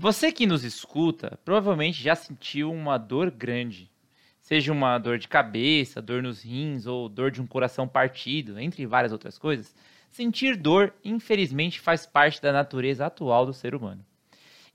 [0.00, 3.90] Você que nos escuta provavelmente já sentiu uma dor grande.
[4.40, 8.86] Seja uma dor de cabeça, dor nos rins ou dor de um coração partido, entre
[8.86, 9.74] várias outras coisas.
[10.08, 14.06] Sentir dor, infelizmente, faz parte da natureza atual do ser humano.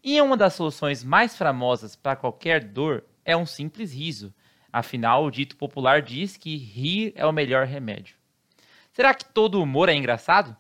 [0.03, 4.33] E uma das soluções mais famosas para qualquer dor é um simples riso.
[4.73, 8.17] Afinal, o dito popular diz que rir é o melhor remédio.
[8.91, 10.53] Será que todo humor é engraçado?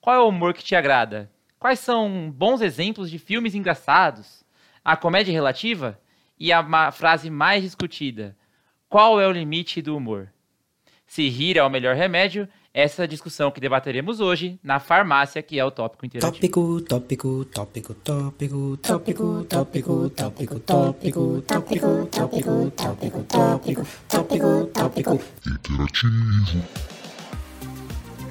[0.00, 1.30] Qual é o humor que te agrada?
[1.60, 4.42] Quais são bons exemplos de filmes engraçados?
[4.82, 6.00] A comédia relativa?
[6.38, 8.34] E a frase mais discutida:
[8.88, 10.32] qual é o limite do humor?
[11.06, 15.42] Se rir é o melhor remédio, essa é a discussão que debateremos hoje na farmácia,
[15.42, 16.32] que é o tópico interativo.
[16.32, 26.99] Tópico, tópico, tópico, tópico, tópico, tópico, tópico, tópico, tópico, tópico, tópico, tópico, tópico, tópico, interativo.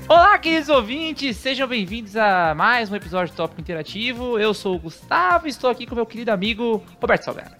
[0.09, 4.39] Olá, queridos ouvintes, sejam bem-vindos a mais um episódio do Tópico Interativo.
[4.39, 7.55] Eu sou o Gustavo e estou aqui com meu querido amigo Roberto Salgado.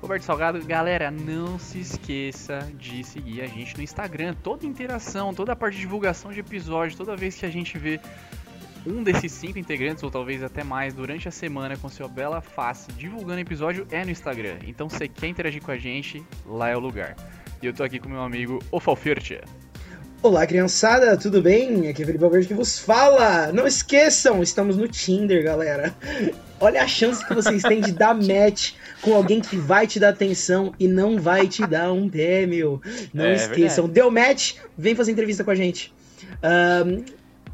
[0.00, 4.34] Roberto Salgado, galera, não se esqueça de seguir a gente no Instagram.
[4.42, 8.00] Toda interação, toda a parte de divulgação de episódios, toda vez que a gente vê
[8.86, 12.90] um desses cinco integrantes, ou talvez até mais, durante a semana com sua bela face
[12.92, 14.56] divulgando episódio, é no Instagram.
[14.66, 17.14] Então, se quer interagir com a gente, lá é o lugar.
[17.60, 19.42] E eu tô aqui com meu amigo Ofalfirtia.
[20.20, 21.88] Olá, criançada, tudo bem?
[21.88, 23.52] Aqui é Felipe Alberto que vos fala.
[23.52, 25.94] Não esqueçam, estamos no Tinder, galera.
[26.58, 30.08] Olha a chance que vocês têm de dar match com alguém que vai te dar
[30.08, 32.82] atenção e não vai te dar um prêmio.
[33.14, 33.86] Não é, esqueçam.
[33.86, 33.92] Verdade.
[33.92, 34.54] Deu match?
[34.76, 35.94] Vem fazer entrevista com a gente.
[36.42, 37.04] Um,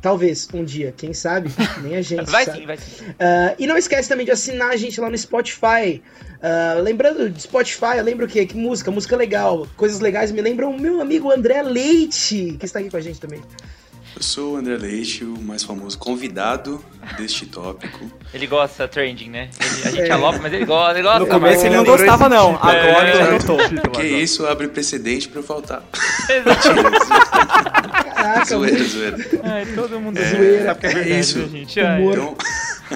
[0.05, 1.51] Talvez um dia, quem sabe?
[1.83, 2.31] Nem a gente.
[2.31, 2.59] vai sabe.
[2.59, 3.05] sim, vai sim.
[3.05, 6.03] Uh, e não esquece também de assinar a gente lá no Spotify.
[6.35, 8.45] Uh, lembrando de Spotify, eu lembro o quê?
[8.45, 12.81] Que música, música legal, coisas legais me lembram o meu amigo André Leite, que está
[12.81, 13.41] aqui com a gente também.
[14.15, 16.85] Eu sou o André Leite, o mais famoso convidado
[17.17, 18.07] deste tópico.
[18.35, 19.49] Ele gosta trending, né?
[19.59, 20.13] Ele, a gente é.
[20.13, 21.21] aloca, mas ele gosta, ele gosta.
[21.21, 22.57] No começo ele não gostava, não.
[22.57, 23.57] Agora ele já gostou.
[23.91, 25.83] Que isso abre precedente pra eu faltar.
[28.25, 29.17] Caraca, zoeira, zoeira.
[29.43, 30.71] Ai, todo mundo é, zoeira.
[30.71, 31.47] É, verdade, é isso.
[31.47, 31.79] Gente?
[31.79, 32.35] Então,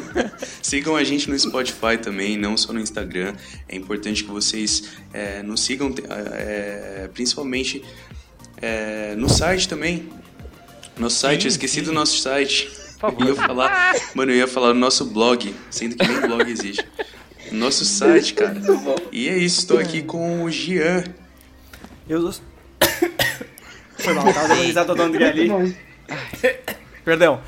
[0.63, 3.35] sigam a gente no Spotify também, não só no Instagram.
[3.69, 7.85] É importante que vocês é, nos sigam, é, principalmente
[8.57, 10.09] é, no site também.
[10.97, 11.83] Nosso site, sim, eu esqueci sim.
[11.83, 12.71] do nosso site.
[12.99, 13.23] Por favor.
[13.23, 16.85] Eu ia falar, mano, eu ia falar do nosso blog, sendo que nem blog existe.
[17.53, 18.59] Nosso site, cara.
[19.13, 21.05] E é isso, estou aqui com o Gian.
[22.09, 22.33] Eu.
[23.99, 25.77] Foi mal, tava risada do André ali.
[27.05, 27.41] Perdão.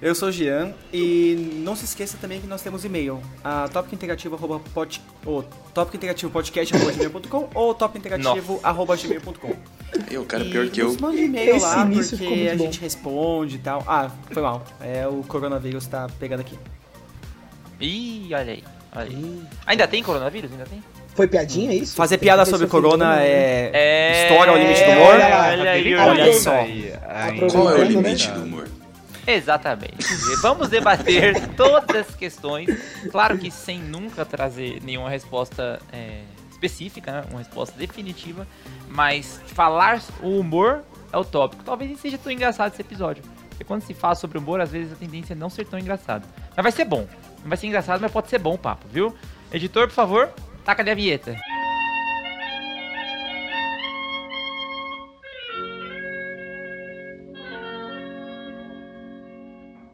[0.00, 5.02] Eu sou o Gian e não se esqueça também que nós temos e-mail, a topicintegrativo.pod,
[5.24, 5.42] ou
[5.72, 9.56] topicintegrativopodcast.gmail.com ou topintegrativo.gmail.com.
[10.10, 10.94] Eu, cara, e pior que eu.
[11.00, 13.82] Manda e-mail lá porque a gente responde e tal.
[13.86, 14.62] Ah, foi mal.
[14.80, 16.58] É, o coronavírus tá pegando aqui.
[17.80, 18.64] Ih, olha aí.
[18.94, 19.42] Olha aí.
[19.66, 20.52] Ainda tem coronavírus?
[20.52, 20.82] Ainda tem?
[21.16, 21.96] Foi piadinha é isso?
[21.96, 23.70] Fazer piada sobre corona é...
[23.72, 24.22] é...
[24.24, 25.14] História ao limite do humor?
[25.14, 26.52] Olha, aí, olha só.
[27.50, 28.68] Qual é o limite do humor?
[29.26, 30.06] Exatamente.
[30.42, 32.68] Vamos debater todas as questões.
[33.10, 37.24] Claro que sem nunca trazer nenhuma resposta é, específica, né?
[37.30, 38.46] uma resposta definitiva.
[38.88, 41.64] Mas falar o humor é o tópico.
[41.64, 43.24] Talvez nem seja tão engraçado esse episódio.
[43.48, 46.28] Porque quando se fala sobre humor, às vezes a tendência é não ser tão engraçado.
[46.54, 47.08] Mas vai ser bom.
[47.42, 49.16] Não vai ser engraçado, mas pode ser bom o papo, viu?
[49.50, 50.30] Editor, por favor,
[50.66, 51.36] taca ali a vinheta.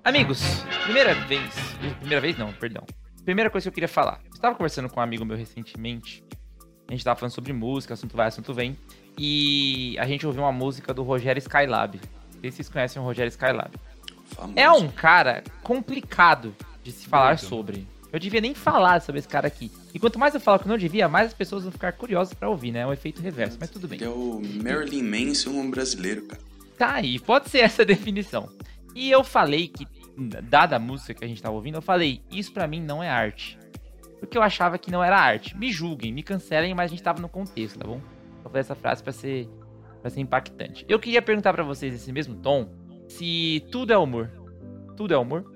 [0.02, 0.40] Amigos,
[0.84, 1.54] primeira vez.
[1.98, 2.84] Primeira vez não, perdão.
[3.24, 4.20] Primeira coisa que eu queria falar.
[4.24, 6.24] Eu estava conversando com um amigo meu recentemente.
[6.88, 8.76] A gente estava falando sobre música, assunto vai, assunto vem.
[9.16, 12.00] E a gente ouviu uma música do Rogério Skylab.
[12.34, 13.70] Não sei se vocês conhecem o Rogério Skylab.
[14.24, 14.58] Famoso.
[14.58, 17.44] É um cara complicado de se falar Muito.
[17.44, 17.86] sobre.
[18.12, 19.72] Eu devia nem falar sobre esse cara aqui.
[19.94, 22.48] E quanto mais eu falo que não devia, mais as pessoas vão ficar curiosas para
[22.50, 22.80] ouvir, né?
[22.80, 23.98] É um efeito reverso, mas tudo bem.
[23.98, 26.42] Ele é o Marilyn Manson brasileiro, cara.
[26.76, 28.50] Tá aí, pode ser essa definição.
[28.94, 29.86] E eu falei que,
[30.42, 33.08] dada a música que a gente tava ouvindo, eu falei, isso para mim não é
[33.08, 33.58] arte.
[34.20, 35.56] Porque eu achava que não era arte.
[35.56, 38.00] Me julguem, me cancelem, mas a gente tava no contexto, tá bom?
[38.44, 39.48] Eu falei essa frase para ser,
[40.02, 40.84] pra ser impactante.
[40.86, 42.68] Eu queria perguntar para vocês, nesse mesmo tom,
[43.08, 44.30] se tudo é humor.
[44.98, 45.50] Tudo é humor?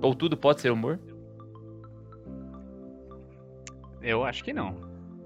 [0.00, 0.98] Ou tudo pode ser humor?
[4.02, 4.76] Eu acho que não.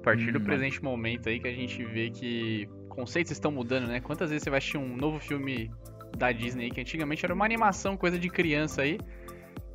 [0.00, 3.86] A partir hum, do presente momento aí que a gente vê que conceitos estão mudando,
[3.86, 4.00] né?
[4.00, 5.70] Quantas vezes você vai assistir um novo filme
[6.16, 8.98] da Disney, que antigamente era uma animação, coisa de criança aí,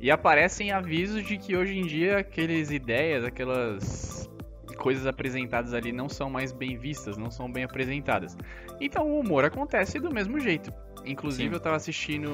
[0.00, 4.30] e aparecem avisos de que hoje em dia aquelas ideias, aquelas
[4.78, 8.36] coisas apresentadas ali não são mais bem vistas, não são bem apresentadas.
[8.80, 10.72] Então o humor acontece do mesmo jeito.
[11.04, 11.54] Inclusive Sim.
[11.54, 12.30] eu tava assistindo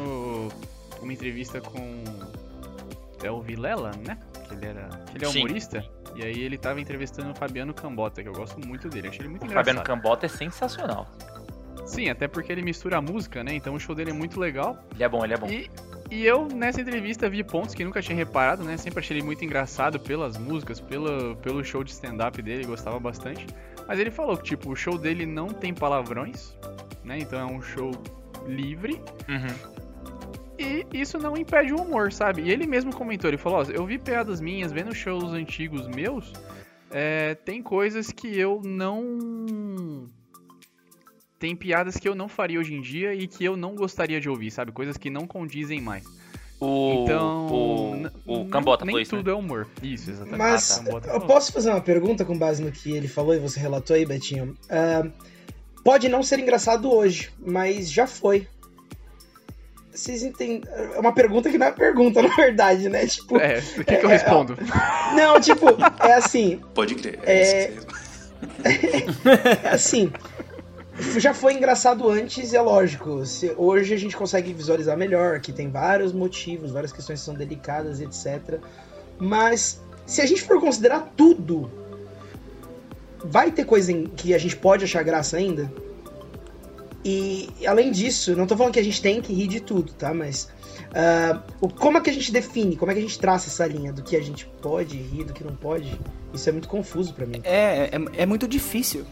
[1.03, 2.05] uma entrevista com
[3.23, 4.19] é o Vilela, né?
[4.46, 5.38] Que ele, era, ele é Sim.
[5.38, 5.84] humorista.
[6.14, 9.08] E aí ele tava entrevistando o Fabiano Cambota, que eu gosto muito dele.
[9.08, 9.76] Achei ele muito O engraçado.
[9.76, 11.10] Fabiano Cambota é sensacional.
[11.84, 13.54] Sim, até porque ele mistura a música, né?
[13.54, 14.78] Então o show dele é muito legal.
[14.94, 15.46] Ele é bom, ele é bom.
[15.46, 15.70] E,
[16.10, 18.76] e eu, nessa entrevista, vi pontos que nunca tinha reparado, né?
[18.76, 23.46] Sempre achei ele muito engraçado pelas músicas, pelo, pelo show de stand-up dele, gostava bastante.
[23.87, 26.56] Mas ele falou que, tipo, o show dele não tem palavrões,
[27.04, 27.19] né?
[27.19, 27.93] Então é um show
[28.46, 29.00] livre.
[29.28, 29.75] Uhum.
[30.58, 32.43] E isso não impede o humor, sabe?
[32.43, 36.32] E ele mesmo comentou, ele falou, ó, eu vi piadas minhas, vendo shows antigos meus,
[36.91, 40.08] é, tem coisas que eu não...
[41.38, 44.29] Tem piadas que eu não faria hoje em dia e que eu não gostaria de
[44.29, 44.73] ouvir, sabe?
[44.73, 46.05] Coisas que não condizem mais.
[46.58, 47.47] O, Então,
[48.26, 49.19] o, o Cambota nem falou isso, né?
[49.20, 49.69] tudo é humor.
[49.82, 50.38] Isso, exatamente.
[50.38, 51.12] Mas Ah, tá.
[51.12, 54.06] Eu posso fazer uma pergunta com base no que ele falou e você relatou aí,
[54.06, 54.55] Betinho?
[54.70, 55.06] Ah,
[55.85, 58.49] pode não ser engraçado hoje, mas já foi.
[59.96, 60.62] Vocês entendem?
[60.94, 63.06] É uma pergunta que não é pergunta, na verdade, né?
[63.06, 64.56] Tipo, É, o que, que eu respondo?
[65.14, 65.66] não, tipo,
[66.04, 67.19] é assim, Pode crer.
[67.25, 67.72] É-
[68.64, 68.72] É,
[69.64, 70.12] é assim.
[71.19, 73.25] Já foi engraçado antes, é lógico.
[73.26, 77.34] Se- hoje a gente consegue visualizar melhor, que tem vários motivos, várias questões que são
[77.34, 78.58] delicadas, etc.
[79.19, 81.70] Mas se a gente for considerar tudo,
[83.25, 85.70] vai ter coisa em que a gente pode achar graça ainda.
[87.08, 90.12] E além disso, não tô falando que a gente tem que rir de tudo, tá?
[90.12, 90.49] Mas
[91.61, 93.93] o- como é que a gente define, como é que a gente traça essa linha
[93.93, 95.99] do que a gente pode rir, do que não pode?
[96.35, 97.41] Isso é muito confuso pra mim.
[97.44, 99.05] É, é, é muito difícil.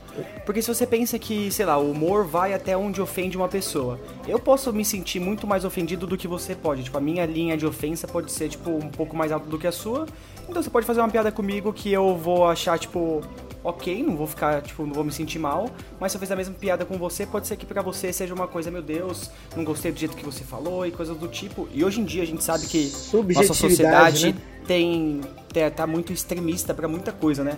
[0.44, 3.98] Porque se você pensa que, sei lá, o humor vai até onde ofende uma pessoa.
[4.26, 6.82] Eu posso me sentir muito mais ofendido do que você pode.
[6.82, 9.66] Tipo, a minha linha de ofensa pode ser, tipo, um pouco mais alta do que
[9.66, 10.06] a sua.
[10.48, 13.22] Então você pode fazer uma piada comigo que eu vou achar, tipo,
[13.64, 15.70] ok, não vou ficar, tipo, não vou me sentir mal.
[15.98, 18.34] Mas se eu fizer a mesma piada com você, pode ser que pra você seja
[18.34, 21.66] uma coisa, meu Deus, não gostei do jeito que você falou e coisas do tipo.
[21.72, 22.92] E hoje em dia a gente sabe que
[23.34, 24.40] nossa sociedade né?
[24.66, 25.20] tem,
[25.52, 27.56] tem- tá muito extremista pra muita coisa, né?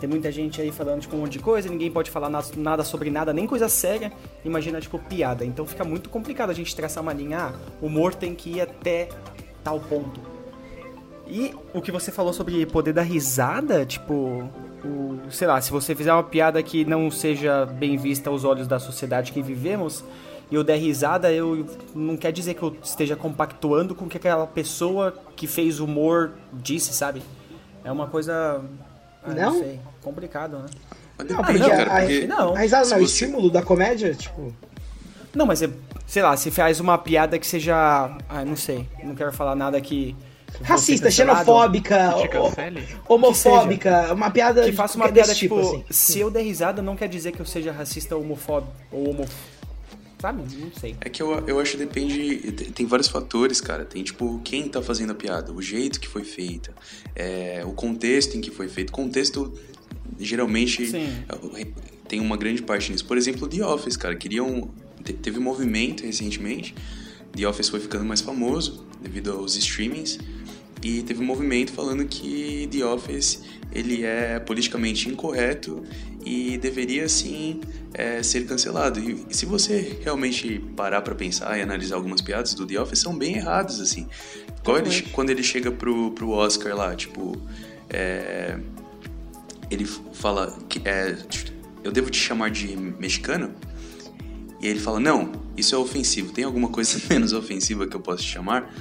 [0.00, 2.82] Tem muita gente aí falando tipo um monte de coisa, ninguém pode falar na- nada
[2.82, 4.10] sobre nada, nem coisa séria.
[4.44, 5.44] Imagina tipo piada.
[5.44, 8.60] Então fica muito complicado a gente traçar uma linha, ah, o humor tem que ir
[8.62, 9.10] até
[9.62, 10.18] tal ponto.
[11.28, 14.50] E o que você falou sobre poder dar risada, tipo,
[14.84, 18.66] o, sei lá, se você fizer uma piada que não seja bem vista aos olhos
[18.66, 20.04] da sociedade que vivemos,
[20.50, 24.16] e eu der risada, eu não quer dizer que eu esteja compactuando com o que
[24.18, 27.22] aquela pessoa que fez humor disse, sabe?
[27.84, 28.60] É uma coisa.
[29.24, 29.58] ah, Não?
[29.58, 30.66] sei, complicado, né?
[31.18, 32.54] Mas Não, porque cara, a- porque não.
[32.54, 34.14] A risada se não é o estímulo da comédia?
[34.14, 34.52] Tipo,
[35.34, 35.70] Não, mas é,
[36.06, 37.74] sei lá, se faz uma piada que seja.
[38.28, 40.14] Ah, não sei, não quero falar nada que.
[40.62, 42.14] Racista, xenofóbica,
[43.08, 45.84] homofóbica, uma piada Que faça uma desse piada tipo, tipo, assim.
[45.90, 49.24] se eu der risada não quer dizer que eu seja racista ou homofóbico ou homo...
[50.20, 50.44] Sabe?
[50.56, 50.94] Não sei.
[51.00, 52.52] É que eu, eu acho que depende.
[52.52, 53.84] te- Tem vários fatores, cara.
[53.84, 56.72] Tem, tipo, quem tá fazendo a piada, o jeito que foi feita,
[57.16, 58.92] é, o contexto em que foi feito.
[58.92, 59.52] Contexto,
[60.20, 61.08] geralmente, Sim.
[61.56, 61.66] é,
[62.06, 63.04] tem uma grande parte nisso.
[63.04, 64.14] Por exemplo, The Office, cara.
[64.14, 64.70] Queriam.
[65.02, 66.72] te- Teve um movimento recentemente.
[67.36, 70.20] The Office foi ficando mais famoso devido aos streamings.
[70.82, 73.42] E teve um movimento falando que The Office
[73.72, 75.82] ele é politicamente incorreto
[76.24, 77.60] e deveria sim
[77.94, 78.98] é, ser cancelado.
[79.00, 83.16] E, se você realmente parar pra pensar e analisar algumas piadas do The Office, são
[83.16, 84.06] bem erradas, assim.
[84.60, 87.40] Igual ele, quando ele chega pro, pro Oscar lá, tipo.
[87.88, 88.58] é,
[89.70, 91.16] ele fala que é,
[91.82, 93.54] eu devo te chamar de mexicano?
[94.60, 96.32] E ele fala, não, isso é ofensivo.
[96.32, 98.72] Tem alguma coisa menos ofensiva que eu possa te chamar?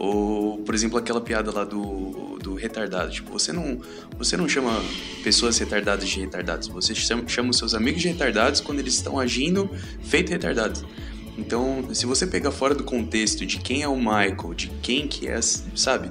[0.00, 3.10] Ou, por exemplo, aquela piada lá do, do retardado.
[3.10, 3.78] Tipo, você não,
[4.16, 4.82] você não chama
[5.22, 6.68] pessoas retardadas de retardados.
[6.68, 9.68] Você chama, os seus amigos de retardados quando eles estão agindo
[10.02, 10.86] feito retardados.
[11.36, 15.28] Então, se você pegar fora do contexto de quem é o Michael, de quem que
[15.28, 16.08] é, sabe?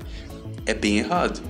[0.67, 1.41] É bem errado.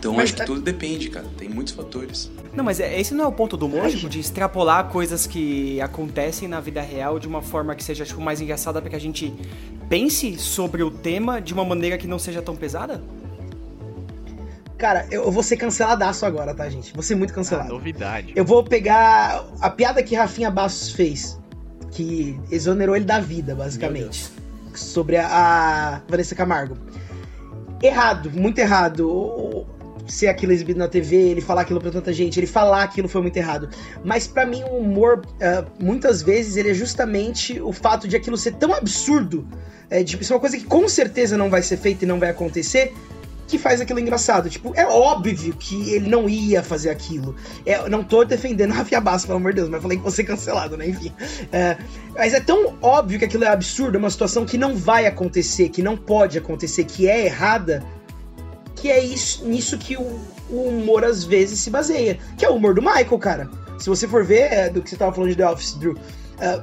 [0.00, 1.26] Então, Mas acho que é- tudo depende, cara.
[1.36, 2.30] Tem muitos fatores.
[2.54, 6.48] Não, mas é- esse não é o ponto do tipo, de extrapolar coisas que acontecem
[6.48, 9.32] na vida real de uma forma que seja, tipo, mais engraçada pra que a gente
[9.90, 13.02] pense sobre o tema de uma maneira que não seja tão pesada?
[14.78, 16.94] Cara, eu vou ser canceladaço agora, tá, gente?
[16.94, 17.68] Vou ser muito Ah, cancelado.
[17.68, 18.32] novidade.
[18.34, 21.38] Eu vou pegar a piada que Rafinha Bastos fez,
[21.90, 24.30] que exonerou ele da vida, basicamente.
[24.74, 26.78] Sobre a, a Vanessa Camargo.
[27.82, 29.66] Errado, muito errado.
[30.10, 33.22] Ser aquilo exibido na TV, ele falar aquilo pra tanta gente, ele falar aquilo foi
[33.22, 33.68] muito errado.
[34.04, 38.36] Mas pra mim o humor, ah, muitas vezes, ele é justamente o fato de aquilo
[38.36, 39.46] ser tão absurdo,
[39.88, 42.30] é, de ser uma coisa que com certeza não vai ser feita e não vai
[42.30, 42.92] acontecer,
[43.50, 44.48] que faz aquilo engraçado.
[44.48, 47.34] Tipo, é óbvio que ele não ia fazer aquilo.
[47.66, 50.24] É, não tô defendendo Rafinha Bastos, pelo amor de Deus, mas falei que vou ser
[50.24, 50.88] cancelado, né?
[50.88, 51.12] Enfim.
[51.52, 51.76] É,
[52.14, 55.68] mas é tão óbvio que aquilo é absurdo, é uma situação que não vai acontecer,
[55.68, 57.82] que não pode acontecer, que é errada,
[58.80, 62.18] que é isso, nisso que o, o, humor às vezes se baseia.
[62.38, 63.50] Que é o humor do Michael, cara.
[63.78, 65.98] Se você for ver é, do que você tava falando de The Office, Drew, uh,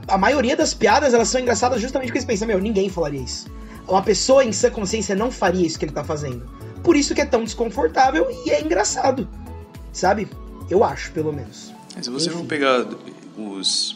[0.08, 3.48] a maioria das piadas elas são engraçadas justamente porque você pensa, meu, ninguém falaria isso.
[3.88, 6.50] Uma pessoa em sã consciência não faria isso que ele tá fazendo.
[6.84, 9.28] Por isso que é tão desconfortável e é engraçado.
[9.94, 10.28] Sabe?
[10.70, 11.72] Eu acho, pelo menos.
[12.02, 12.40] Se você Enfim.
[12.40, 12.86] for pegar
[13.38, 13.96] os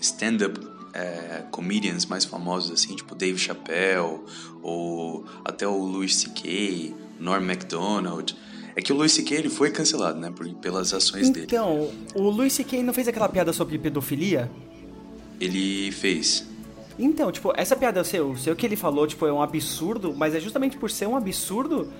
[0.00, 0.60] stand-up
[0.92, 4.20] é, comedians mais famosos, assim, tipo Dave Chappelle,
[4.62, 8.36] ou até o Louis C.K., Norm MacDonald.
[8.74, 9.36] É que o Louis C.K.
[9.36, 11.46] ele foi cancelado, né, por, pelas ações então, dele.
[11.46, 12.82] Então, o Louis C.K.
[12.82, 14.50] não fez aquela piada sobre pedofilia?
[15.38, 16.46] Ele fez.
[16.98, 19.42] Então, tipo, essa piada, eu sei, eu sei o que ele falou, tipo, é um
[19.42, 21.92] absurdo, mas é justamente por ser um absurdo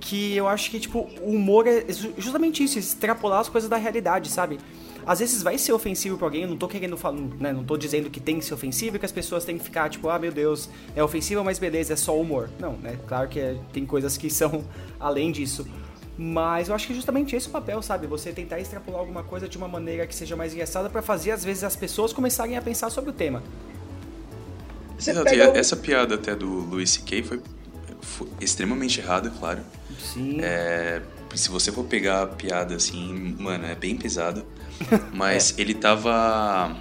[0.00, 1.86] que eu acho que, tipo, o humor é
[2.18, 4.58] justamente isso, extrapolar as coisas da realidade, sabe?
[5.06, 7.76] Às vezes vai ser ofensivo pra alguém, eu não tô querendo falar, né, não tô
[7.76, 10.18] dizendo que tem que ser ofensivo e que as pessoas têm que ficar, tipo, ah,
[10.18, 12.48] meu Deus, é ofensivo, mas beleza, é só humor.
[12.58, 12.98] Não, né?
[13.06, 14.64] Claro que é, tem coisas que são
[14.98, 15.66] além disso.
[16.16, 18.06] Mas eu acho que justamente esse o papel, sabe?
[18.06, 21.44] Você tentar extrapolar alguma coisa de uma maneira que seja mais engraçada para fazer, às
[21.44, 23.42] vezes, as pessoas começarem a pensar sobre o tema.
[24.98, 25.58] Exato, pega...
[25.58, 27.22] essa piada até do Louis C.K.
[27.22, 27.40] Foi,
[28.00, 29.60] foi extremamente errada, claro.
[30.02, 30.38] Sim.
[30.40, 31.00] É,
[31.34, 34.44] se você for pegar a piada assim, mano, é bem pesada.
[35.14, 35.62] Mas é.
[35.62, 36.76] ele tava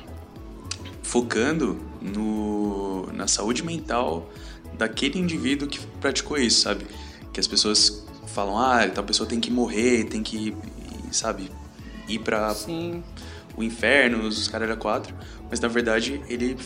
[1.03, 4.29] focando no, na saúde mental
[4.77, 6.85] daquele indivíduo que praticou isso, sabe?
[7.31, 10.55] Que as pessoas falam, ah, tal pessoa tem que morrer, tem que,
[11.11, 11.51] sabe,
[12.07, 13.03] ir pra Sim.
[13.55, 15.13] o inferno, os caras quatro.
[15.49, 16.57] Mas na verdade ele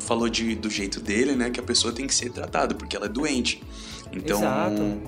[0.00, 1.50] falou de, do jeito dele, né?
[1.50, 3.62] Que a pessoa tem que ser tratada, porque ela é doente.
[4.12, 4.38] Então.
[4.38, 5.00] Exato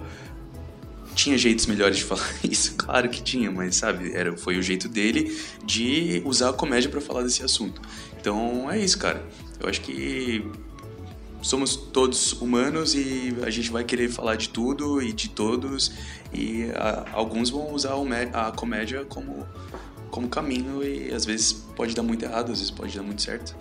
[1.14, 4.88] tinha jeitos melhores de falar isso, claro que tinha, mas sabe, era, foi o jeito
[4.88, 7.81] dele de usar a comédia para falar desse assunto.
[8.21, 9.25] Então é isso, cara.
[9.61, 10.45] Eu acho que
[11.42, 15.92] somos todos humanos e a gente vai querer falar de tudo e de todos
[16.33, 17.95] e a, alguns vão usar
[18.33, 19.47] a comédia como
[20.11, 23.57] como caminho e às vezes pode dar muito errado, às vezes pode dar muito certo.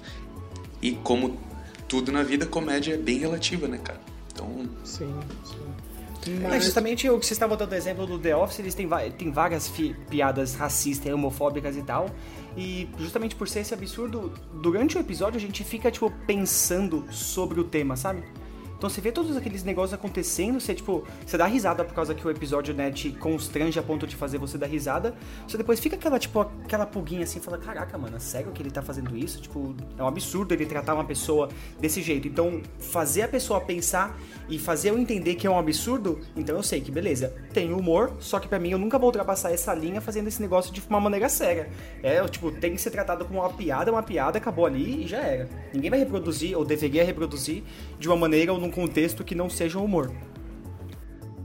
[0.81, 1.39] E como
[1.87, 4.01] tudo na vida, comédia é bem relativa, né, cara?
[4.31, 5.13] Então, sim,
[5.45, 5.60] sim.
[6.41, 6.53] Mas...
[6.53, 8.87] É justamente o que você estava dando exemplo do The Office, eles têm,
[9.17, 9.71] têm várias
[10.09, 12.09] piadas racistas, homofóbicas e tal.
[12.55, 17.59] E justamente por ser esse absurdo, durante o episódio a gente fica, tipo, pensando sobre
[17.59, 18.23] o tema, sabe?
[18.81, 22.25] Então você vê todos aqueles negócios acontecendo, você tipo, você dá risada por causa que
[22.25, 25.13] o episódio, né, te constrange a ponto de fazer você dar risada.
[25.47, 28.71] Você depois fica aquela, tipo, aquela pulguinha assim, fala, caraca, mano, é sério que ele
[28.71, 29.39] tá fazendo isso?
[29.39, 31.47] Tipo, é um absurdo ele tratar uma pessoa
[31.79, 32.27] desse jeito.
[32.27, 34.17] Então, fazer a pessoa pensar
[34.49, 38.13] e fazer eu entender que é um absurdo, então eu sei que beleza, tem humor,
[38.17, 40.99] só que para mim eu nunca vou ultrapassar essa linha fazendo esse negócio de uma
[40.99, 41.69] maneira séria.
[42.01, 45.19] É, tipo, tem que ser tratado como uma piada, uma piada, acabou ali e já
[45.19, 45.47] era.
[45.71, 47.61] Ninguém vai reproduzir ou deveria reproduzir
[47.99, 50.11] de uma maneira ou num contexto que não seja um humor.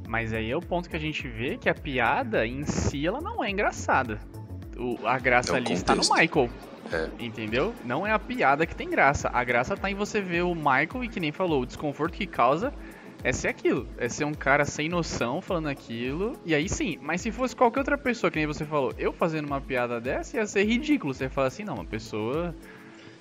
[0.09, 3.21] Mas aí é o ponto que a gente vê que a piada em si ela
[3.21, 4.21] não é engraçada.
[4.79, 5.83] O, a graça é ali contexto.
[5.83, 6.51] está no Michael.
[6.93, 7.09] É.
[7.19, 7.75] Entendeu?
[7.85, 9.29] Não é a piada que tem graça.
[9.33, 12.27] A graça tá em você ver o Michael e que nem falou, o desconforto que
[12.27, 12.73] causa
[13.25, 13.89] é ser aquilo.
[13.99, 16.35] É ser um cara sem noção falando aquilo.
[16.45, 19.47] E aí sim, mas se fosse qualquer outra pessoa, que nem você falou, eu fazendo
[19.47, 21.13] uma piada dessa, ia ser ridículo.
[21.13, 22.55] Você fala assim, não, uma pessoa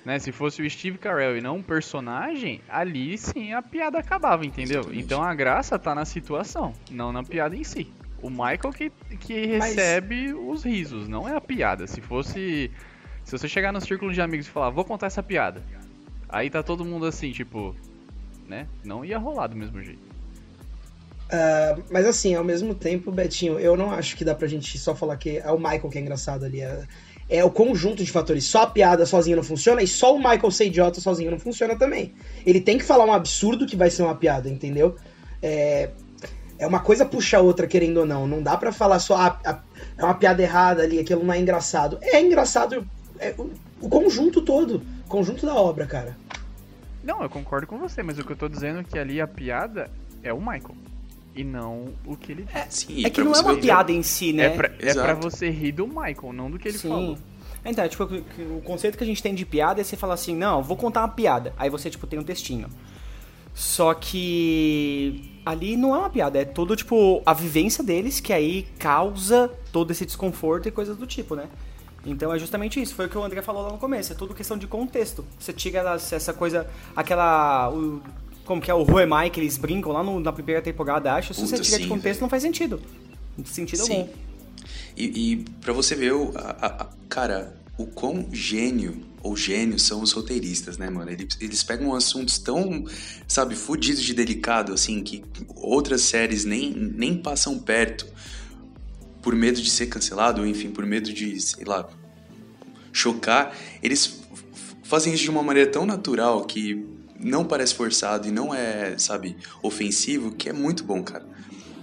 [0.06, 0.20] né?
[0.20, 4.82] Se fosse o Steve Carell e não um personagem, ali sim a piada acabava, entendeu?
[4.82, 5.04] Exatamente.
[5.04, 7.92] Então a graça tá na situação, não na piada em si.
[8.22, 10.48] O Michael que, que recebe Mas...
[10.48, 11.88] os risos, não é a piada.
[11.88, 12.72] Se fosse.
[13.24, 15.64] Se você chegar no círculo de amigos e falar, vou contar essa piada.
[16.30, 17.76] Aí tá todo mundo assim, tipo.
[18.48, 18.68] Né?
[18.84, 20.02] Não ia rolar do mesmo jeito.
[21.26, 24.96] Uh, mas assim, ao mesmo tempo, Betinho, eu não acho que dá pra gente só
[24.96, 26.62] falar que é o Michael que é engraçado ali.
[26.62, 26.84] É,
[27.30, 28.46] é o conjunto de fatores.
[28.46, 31.76] Só a piada sozinha não funciona e só o Michael ser idiota sozinho não funciona
[31.76, 32.14] também.
[32.46, 34.96] Ele tem que falar um absurdo que vai ser uma piada, entendeu?
[35.42, 35.90] É,
[36.58, 38.28] é uma coisa puxa a outra, querendo ou não.
[38.28, 39.60] Não dá para falar só a, a,
[39.98, 41.98] é uma piada errada ali, aquilo não é engraçado.
[42.02, 42.86] É engraçado
[43.20, 43.50] é, o,
[43.82, 46.16] o, conjunto todo, o conjunto da obra, cara.
[47.04, 49.28] Não, eu concordo com você, mas o que eu tô dizendo é que ali a
[49.28, 49.90] piada
[50.24, 50.76] é o Michael
[51.36, 52.56] e não o que ele diz.
[52.56, 54.46] É, Sim, é que não é uma piada em si, né?
[54.46, 56.90] É pra, é pra, você rir do Michael, não do que ele Sim.
[56.90, 57.18] falou.
[57.64, 60.62] Então, tipo, o conceito que a gente tem de piada é você falar assim, não,
[60.62, 61.54] vou contar uma piada.
[61.58, 62.70] Aí você, tipo, tem um textinho.
[63.56, 68.68] Só que ali não é uma piada, é todo, tipo, a vivência deles que aí
[68.78, 71.48] causa todo esse desconforto e coisas do tipo, né?
[72.06, 74.34] Então é justamente isso, foi o que o André falou lá no começo, é tudo
[74.34, 75.26] questão de contexto.
[75.40, 77.70] Você tira essa coisa, aquela.
[77.72, 78.02] O,
[78.46, 81.14] como que é o Who Am I, que eles brincam lá no, na primeira temporada,
[81.14, 81.34] acho.
[81.34, 82.22] Se Puta, você tira sim, de contexto, véio.
[82.22, 82.82] não faz sentido.
[83.38, 84.02] Não sentido sim.
[84.02, 84.10] algum.
[84.96, 90.02] E, e para você ver, o, a, a, cara, o quão gênio ou gênios são
[90.02, 91.12] os roteiristas, né, mano?
[91.12, 92.86] Eles, eles pegam assuntos tão,
[93.28, 95.26] sabe, fudidos de delicado, assim, que
[95.56, 98.06] outras séries nem, nem passam perto
[99.22, 101.90] por medo de ser cancelado, ou enfim, por medo de, sei lá,
[102.94, 103.58] chocar.
[103.82, 104.22] Eles
[104.84, 106.86] fazem isso de uma maneira tão natural que
[107.26, 111.26] não parece forçado e não é, sabe, ofensivo, que é muito bom, cara.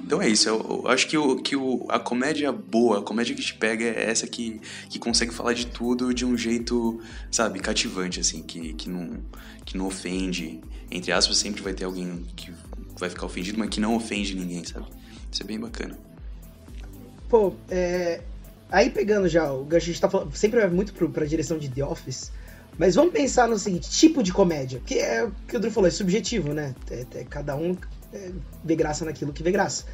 [0.05, 3.35] Então é isso, eu, eu acho que, o, que o, a comédia boa, a comédia
[3.35, 7.61] que te pega é essa que, que consegue falar de tudo de um jeito, sabe,
[7.61, 9.21] cativante, assim, que, que, não,
[9.65, 10.61] que não ofende.
[10.91, 12.53] Entre aspas, sempre vai ter alguém que
[12.99, 14.87] vai ficar ofendido, mas que não ofende ninguém, sabe?
[15.31, 15.99] Isso é bem bacana.
[17.29, 18.21] Pô, é,
[18.71, 21.59] aí pegando já, o gancho, a gente tá falando, sempre vai muito pro, pra direção
[21.59, 22.31] de The Office,
[22.79, 25.89] mas vamos pensar no seguinte, tipo de comédia, que é o que o Drew falou,
[25.89, 26.75] é subjetivo, né?
[26.91, 27.77] É, é, cada um
[28.13, 28.31] é,
[28.65, 29.85] vê graça naquilo que vê graça.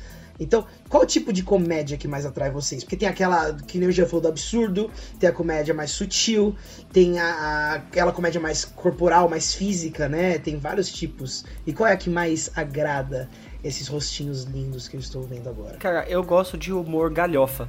[0.41, 2.85] Então, qual tipo de comédia que mais atrai vocês?
[2.85, 6.55] Porque tem aquela, que nem o já falou, do absurdo, tem a comédia mais sutil,
[6.93, 10.39] tem a, a, aquela comédia mais corporal, mais física, né?
[10.39, 11.45] Tem vários tipos.
[11.67, 13.29] E qual é a que mais agrada
[13.65, 15.77] esses rostinhos lindos que eu estou vendo agora?
[15.79, 17.69] Cara, eu gosto de humor galhofa.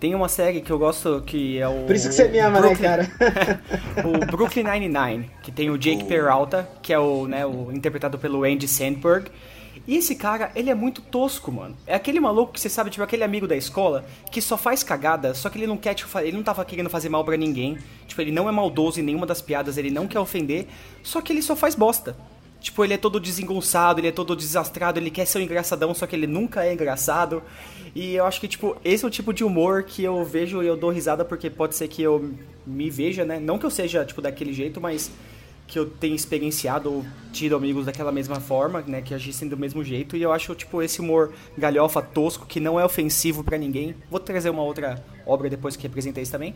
[0.00, 1.84] Tem uma série que eu gosto que é o.
[1.84, 3.60] Por isso que você me ama, Brooklyn, né, cara?
[4.02, 8.42] o Brooklyn Nine-Nine, que tem o Jake Peralta, que é o, né, o interpretado pelo
[8.44, 9.30] Andy Sandberg.
[9.86, 11.76] E esse cara, ele é muito tosco, mano.
[11.86, 15.34] É aquele maluco que você sabe, tipo, aquele amigo da escola que só faz cagada,
[15.34, 17.76] só que ele não quer, tipo, ele não tava querendo fazer mal para ninguém.
[18.06, 20.66] Tipo, ele não é maldoso em nenhuma das piadas, ele não quer ofender,
[21.02, 22.16] só que ele só faz bosta.
[22.60, 26.06] Tipo, ele é todo desengonçado, ele é todo desastrado, ele quer ser um engraçadão, só
[26.06, 27.42] que ele nunca é engraçado.
[27.94, 30.66] E eu acho que, tipo, esse é o tipo de humor que eu vejo e
[30.66, 32.32] eu dou risada porque pode ser que eu
[32.66, 33.40] me veja, né?
[33.40, 35.10] Não que eu seja, tipo, daquele jeito, mas
[35.66, 39.00] que eu tenha experienciado ou tido amigos daquela mesma forma, né?
[39.00, 40.16] Que agissem do mesmo jeito.
[40.16, 43.94] E eu acho, tipo, esse humor galhofa, tosco, que não é ofensivo para ninguém.
[44.10, 46.54] Vou trazer uma outra obra depois que representei isso também.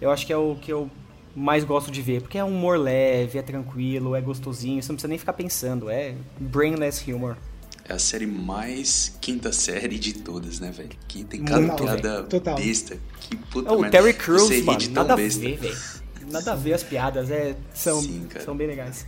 [0.00, 0.90] Eu acho que é o que eu
[1.34, 4.96] mais gosto de ver, porque é um humor leve, é tranquilo, é gostosinho, você não
[4.96, 7.36] precisa nem ficar pensando, é brainless humor.
[7.88, 10.90] É a série mais quinta série de todas, né, velho?
[11.08, 12.54] Que tem cada piada Total.
[12.54, 12.96] besta.
[13.20, 15.40] Que puta oh, O Terry Crews, mano, nada besta.
[15.40, 15.78] a ver, velho.
[16.30, 19.04] Nada a ver as piadas, é, são, Sim, são bem legais.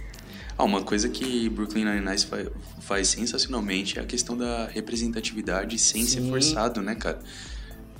[0.58, 2.48] Ah, uma coisa que Brooklyn Nine-Nine faz,
[2.80, 6.20] faz, sensacionalmente é a questão da representatividade sem Sim.
[6.20, 7.20] ser forçado, né, cara?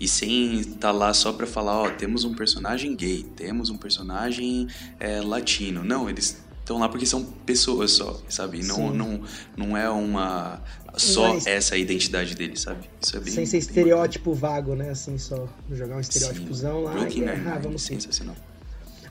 [0.03, 3.77] E sem estar tá lá só pra falar, ó, temos um personagem gay, temos um
[3.77, 4.67] personagem
[4.99, 5.85] é, latino.
[5.85, 8.65] Não, eles estão lá porque são pessoas só, sabe?
[8.65, 9.23] Não, não,
[9.57, 10.61] não é uma.
[10.97, 12.91] Só Mas, essa identidade deles, sabe?
[13.01, 13.33] Isso é bem.
[13.33, 14.91] Sem ser estereótipo vago, né?
[14.91, 16.95] Assim, só jogar um estereótipozão lá.
[16.95, 18.35] Brooklyn e, ah, vamos sensacional.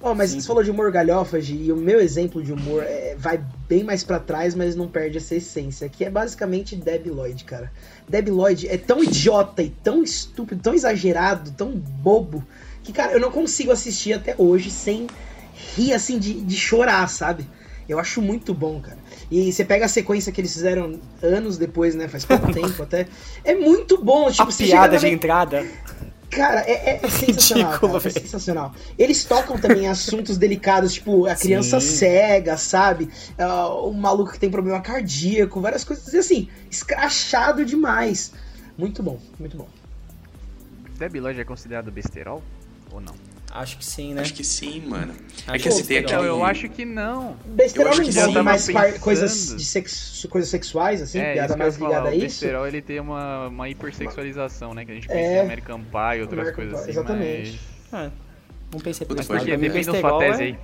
[0.04, 0.42] Oh, mas Sim.
[0.42, 4.04] você falou de humor galhofas e o meu exemplo de humor é, vai bem mais
[4.04, 7.72] para trás, mas não perde essa essência, que é basicamente Debbie Lloyd, cara.
[8.10, 12.44] Debbie Lloyd é tão idiota e tão estúpido, tão exagerado, tão bobo,
[12.84, 15.06] que, cara, eu não consigo assistir até hoje sem
[15.76, 17.48] rir, assim, de, de chorar, sabe?
[17.88, 18.98] Eu acho muito bom, cara.
[19.30, 22.08] E você pega a sequência que eles fizeram anos depois, né?
[22.08, 23.06] Faz pouco tempo até.
[23.44, 24.32] É muito bom.
[24.32, 25.66] Tipo, a piada de entrada.
[26.32, 27.72] Cara, é, é sensacional.
[27.72, 28.76] Ridículo, cara, é sensacional.
[28.98, 31.96] Eles tocam também assuntos delicados, tipo a criança Sim.
[31.98, 33.10] cega, sabe?
[33.38, 38.32] Uh, o maluco que tem problema cardíaco, várias coisas assim, escrachado demais.
[38.78, 39.68] Muito bom, muito bom.
[41.20, 42.42] Lloyd é considerado besterol
[42.92, 43.31] ou não?
[43.54, 44.22] Acho que sim, né?
[44.22, 45.14] Acho que sim, mano.
[45.46, 46.28] Acho é que assim, tem aquele...
[46.28, 47.36] Eu acho que não.
[47.46, 50.26] Besterol não envolve mais coisas, de sex...
[50.30, 52.18] coisas sexuais, assim, é, piada mais ligada a isso.
[52.18, 54.86] O besterol, ele tem uma, uma hipersexualização, né?
[54.86, 55.38] Que a gente pensa é...
[55.38, 57.60] em American Pie e outras American coisas assim, Exatamente.
[57.92, 58.06] Mas...
[58.06, 58.12] É.
[58.72, 59.28] Não pensei por isso.
[59.28, 60.58] Porque depende do Fatese aí.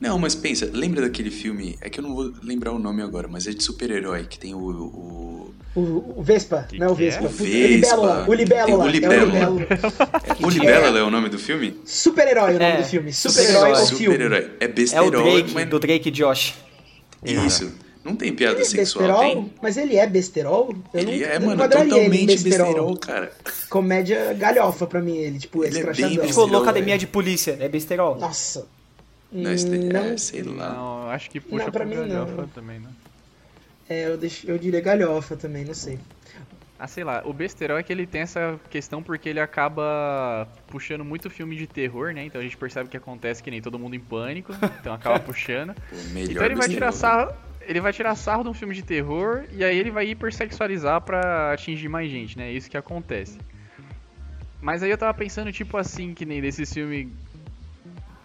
[0.00, 1.76] Não, mas pensa, lembra daquele filme?
[1.80, 4.54] É que eu não vou lembrar o nome agora, mas é de super-herói, que tem
[4.54, 7.24] o, o o, o Vespa, que não é o Vespa.
[7.24, 7.26] É?
[7.26, 8.24] O, Vespa.
[8.28, 8.84] o Libélula.
[8.84, 9.40] O Libélula.
[9.40, 11.76] É o Libélula é o nome do filme?
[11.84, 12.76] Super-herói é o nome é.
[12.76, 13.12] do filme.
[13.12, 14.14] Super-herói é o filme.
[14.14, 14.50] Super-herói.
[14.60, 15.04] É besterol.
[15.04, 15.68] É o Drake, mas...
[15.68, 16.54] do Drake e Josh.
[17.24, 17.72] Isso.
[18.04, 19.52] Não tem piada ele sexual, besterol, tem?
[19.62, 20.74] Mas ele é besterol?
[20.92, 22.66] Eu ele não, é, mano, totalmente besterol.
[22.66, 22.96] besterol.
[22.98, 23.32] cara.
[23.70, 28.16] Comédia galhofa pra mim, ele, tipo, ele é bem Tipo, Locademia de Polícia, é besterol.
[28.16, 28.66] Nossa.
[29.34, 29.50] Não,
[29.92, 30.70] não, é, sei lá.
[30.70, 32.48] Não, acho que puxa não, pra mim, galhofa não.
[32.48, 32.88] também, né?
[33.88, 35.98] É, eu, deixo, eu diria galhofa também, não sei.
[36.78, 41.04] Ah, sei lá, o besterol é que ele tem essa questão porque ele acaba puxando
[41.04, 42.24] muito filme de terror, né?
[42.24, 45.74] Então a gente percebe que acontece que nem todo mundo em pânico, então acaba puxando.
[46.28, 49.64] então ele vai tirar sarro, ele vai tirar sarro de um filme de terror e
[49.64, 52.50] aí ele vai hipersexualizar para atingir mais gente, né?
[52.50, 53.38] É isso que acontece.
[54.60, 57.12] Mas aí eu tava pensando, tipo assim, que nem desse filme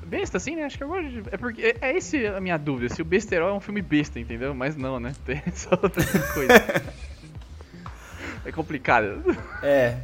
[0.09, 0.63] besta, assim, né?
[0.63, 1.23] Acho que eu gosto de...
[1.31, 4.19] É porque é, é esse a minha dúvida, se o Besterol é um filme besta,
[4.19, 4.53] entendeu?
[4.53, 5.13] Mas não, né?
[5.25, 6.53] Tem só outra coisa.
[8.45, 9.23] é complicado.
[9.61, 9.97] É.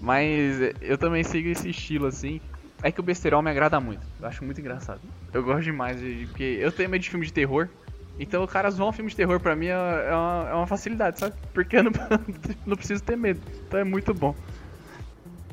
[0.00, 2.40] Mas eu também sigo esse estilo, assim.
[2.82, 4.04] É que o besterol me agrada muito.
[4.20, 5.00] Eu acho muito engraçado.
[5.32, 6.26] Eu gosto demais de.
[6.26, 7.68] Porque eu tenho medo de filme de terror.
[8.18, 10.66] Então o cara zoar um filme de terror pra mim é, é, uma, é uma
[10.66, 11.34] facilidade, sabe?
[11.54, 11.92] Porque eu não,
[12.66, 13.40] não preciso ter medo.
[13.66, 14.34] Então é muito bom.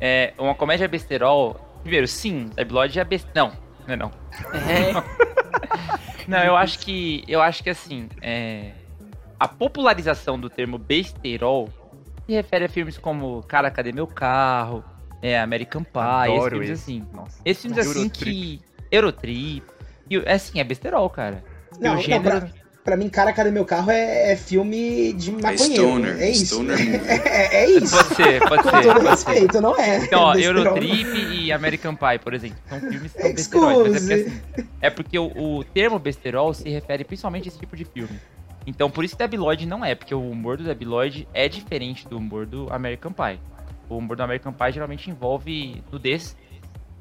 [0.02, 1.69] É, uma comédia besterol.
[1.82, 3.52] Primeiro, sim, Debi Lloyd é besterol.
[3.52, 3.54] Não,
[3.88, 4.12] não é não.
[4.54, 4.94] É.
[6.28, 7.24] não, eu acho que.
[7.28, 8.10] Eu acho que assim.
[8.22, 8.72] É,
[9.39, 11.70] a popularização do termo besterol
[12.26, 14.84] se refere a filmes como Cara, cadê meu carro?
[15.22, 16.82] É, American Pie, Adoro esses filmes esse.
[16.84, 17.08] assim.
[17.13, 17.42] Nossa.
[17.44, 18.26] Esses filmes assim Eurotrip.
[18.32, 18.62] que.
[18.92, 19.63] Eurotrip.
[20.10, 21.44] E, É assim, é besterol, cara.
[21.78, 22.50] E Não, o não, gênero-
[22.89, 25.84] pra, mim, Cara, Cadê Meu Carro é, é filme de É maconheiro.
[25.84, 26.17] stoner.
[26.19, 26.45] é isso.
[26.45, 26.78] Stoner.
[27.30, 27.95] É, é isso.
[27.95, 28.82] Pode ser, pode Com ser.
[28.82, 29.30] todo pode ser.
[29.32, 29.97] respeito, não é?
[29.97, 30.34] Então, ó.
[30.39, 33.88] Eurotrip e American Pie, por exemplo, são filmes que são besterol.
[33.89, 37.60] Mas é porque, assim, é porque o, o termo besterol se refere principalmente a esse
[37.60, 38.19] tipo de filme.
[38.67, 41.47] Então, por isso que Debi Lloyd não é, porque o humor do Debi Lloyd é
[41.47, 43.39] diferente do humor do American Pie.
[43.88, 46.36] O humor do American Pie geralmente envolve nudez,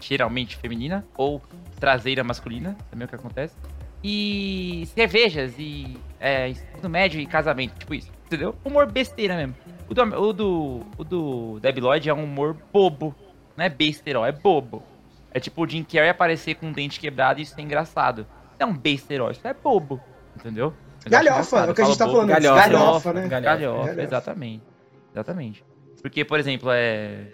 [0.00, 1.42] geralmente feminina, ou
[1.78, 3.54] traseira masculina, também é o que acontece.
[4.02, 8.54] E cervejas, e é, ensino médio e casamento, tipo isso, entendeu?
[8.64, 9.54] Humor besteira mesmo.
[9.88, 13.14] O do, o do, o do Debi Lloyd é um humor bobo,
[13.56, 14.82] não é besterol, é bobo.
[15.32, 18.26] É tipo o Jim Carrey aparecer com um dente quebrado e isso é engraçado.
[18.58, 20.00] Não é um besterol, isso é bobo,
[20.36, 20.72] entendeu?
[21.04, 22.28] Eu Galhofa, é o que a gente tá bobo, falando.
[22.28, 23.28] Galhofa, Galhofa, né?
[23.28, 23.40] galhofa.
[23.40, 24.02] Galhofa, Galhofa.
[24.02, 24.62] exatamente.
[25.12, 25.64] Exatamente.
[26.02, 27.26] Porque, por exemplo, é,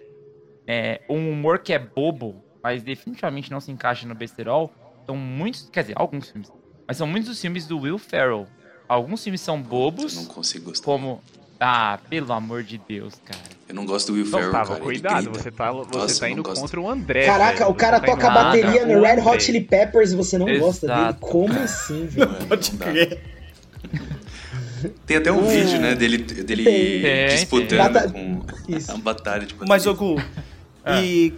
[0.66, 4.72] é um humor que é bobo, mas definitivamente não se encaixa no besterol,
[5.06, 6.50] são muitos, quer dizer, alguns filmes,
[6.86, 8.46] mas são muitos dos filmes do Will Ferrell.
[8.88, 10.84] Alguns filmes são Eu bobos, não consigo gostar.
[10.84, 11.20] como...
[11.58, 13.40] Ah, pelo amor de Deus, cara.
[13.68, 14.80] Eu não gosto do Will Então, Ferrell, tava, cara.
[14.80, 17.24] cuidado, você tá, você Nossa, tá eu indo contra o André.
[17.24, 17.70] Caraca, velho.
[17.70, 19.42] o cara tá toca a bateria no Red Hot.
[19.42, 21.00] Chili Peppers e você não gosta dele.
[21.00, 22.34] Exato, Como assim, velho?
[22.46, 22.84] Pode Não dá.
[22.86, 23.22] crer.
[25.06, 28.92] Tem até um vídeo, né, dele, dele Tem, disputando Bata- com Isso.
[28.92, 29.90] a batalha de Mas, bateria.
[29.90, 30.22] ô Gu,
[31.02, 31.32] e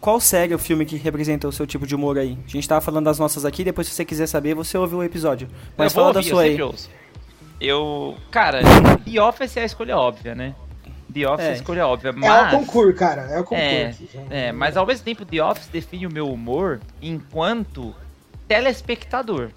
[0.00, 2.38] qual série o filme que representa o seu tipo de humor aí?
[2.46, 5.02] A gente tava falando das nossas aqui, depois se você quiser saber, você ouve o
[5.02, 5.48] episódio.
[5.76, 6.62] Mas eu vou fala da ouvir, sua eu aí.
[6.62, 6.90] ouço.
[7.60, 8.60] Eu, cara,
[9.04, 10.54] The Office é a escolha óbvia, né?
[11.12, 11.52] The Office é, É.
[11.52, 12.50] a escolha óbvia, É o mas...
[12.52, 13.22] concurso, cara.
[13.22, 14.08] É o concurso.
[14.30, 17.94] É, É, mas ao mesmo tempo, The Office define o meu humor enquanto
[18.46, 19.50] telespectador.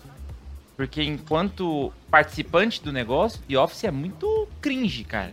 [0.76, 5.32] Porque enquanto participante do negócio, The Office é muito cringe, cara.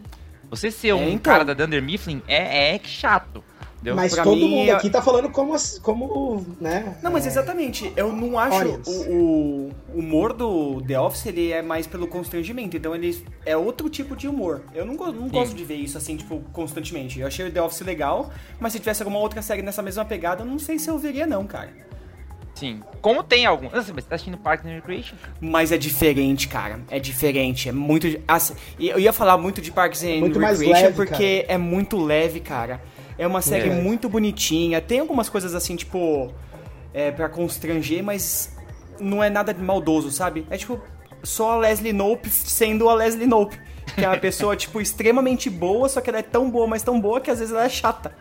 [0.50, 1.32] Você ser um É, então.
[1.32, 3.42] cara da Dunder Mifflin é, é chato.
[3.78, 3.94] Entendeu?
[3.94, 6.96] Mas Pra todo mim, mundo é- aqui tá falando como, como né?
[7.00, 7.92] Não, mas é, exatamente.
[7.96, 8.90] Eu não acho Audience.
[9.08, 12.76] o, o humor do The Office ele é mais pelo constrangimento.
[12.76, 14.62] Então ele é outro tipo de humor.
[14.74, 17.20] Eu não, não gosto de ver isso assim, tipo, constantemente.
[17.20, 20.42] Eu achei o The Office legal, mas se tivesse alguma outra série nessa mesma pegada,
[20.42, 21.70] eu não sei se eu veria, não, cara.
[22.56, 22.80] Sim.
[23.00, 23.66] Como tem algum.
[23.70, 25.14] Nossa, mas você tá assistindo Parks and Recreation?
[25.40, 26.80] Mas é diferente, cara.
[26.90, 27.68] É diferente.
[27.68, 28.08] É muito.
[28.26, 31.56] assim, e eu ia falar muito de Parks and Muito mais Recreation leve, porque é
[31.56, 32.80] muito leve, cara.
[33.18, 33.72] É uma série É.
[33.74, 34.80] muito bonitinha.
[34.80, 36.32] Tem algumas coisas assim, tipo.
[36.94, 38.56] É, pra constranger, mas
[38.98, 40.46] não é nada de maldoso, sabe?
[40.50, 40.80] É tipo.
[41.22, 43.58] Só a Leslie Nope sendo a Leslie Nope.
[43.94, 47.00] Que é uma pessoa, tipo, extremamente boa, só que ela é tão boa, mas tão
[47.00, 48.14] boa que às vezes ela é chata.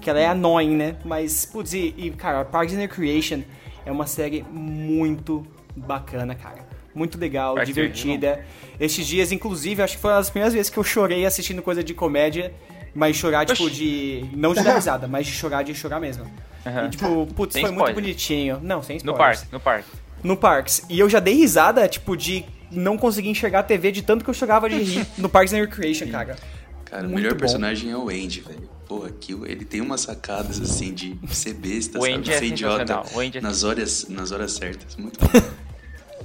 [0.00, 0.96] Que ela é annoying, né?
[1.04, 3.42] Mas, putz, e, e, cara, Parks and Recreation
[3.86, 6.66] é uma série muito bacana, cara.
[6.92, 8.44] Muito legal, and divertida.
[8.80, 11.82] Estes dias, inclusive, acho que foi uma das primeiras vezes que eu chorei assistindo coisa
[11.84, 12.52] de comédia.
[12.94, 13.74] Mas chorar, tipo, Oxi.
[13.74, 14.24] de.
[14.36, 16.24] Não de dar risada, mas de chorar de chorar mesmo.
[16.66, 16.86] Aham.
[16.86, 17.94] E, tipo, putz, Sem foi muito spoiler.
[18.04, 18.60] bonitinho.
[18.62, 19.38] Não, sem No spoilers.
[19.40, 19.88] parque, no parque.
[20.22, 20.82] No Parks.
[20.88, 24.30] E eu já dei risada, tipo, de não conseguir enxergar a TV de tanto que
[24.30, 26.36] eu chorava de rir no Parks and Recreation, cara.
[26.84, 27.40] Cara, o Muito melhor bom.
[27.40, 28.70] personagem é o Andy, velho.
[28.86, 32.14] Pô, aquilo, ele tem umas sacadas assim de ser besta, O sabe?
[32.14, 33.02] Andy é ser idiota.
[33.14, 34.94] O Andy é nas horas, nas horas certas.
[34.96, 35.28] Muito bom.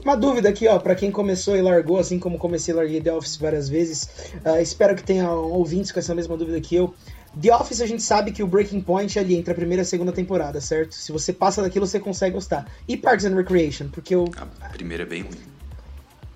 [0.03, 3.13] Uma dúvida aqui, ó, pra quem começou e largou, assim como comecei e larguei The
[3.13, 4.31] Office várias vezes.
[4.45, 6.93] ah, espero que tenha ouvintes com essa mesma dúvida que eu.
[7.39, 9.83] The Office a gente sabe que o breaking point é ali entre a primeira e
[9.83, 10.93] a segunda temporada, certo?
[10.95, 12.65] Se você passa daquilo, você consegue gostar.
[12.87, 14.25] E Parks and Recreation, porque eu,
[14.61, 15.31] A primeira é bem ruim.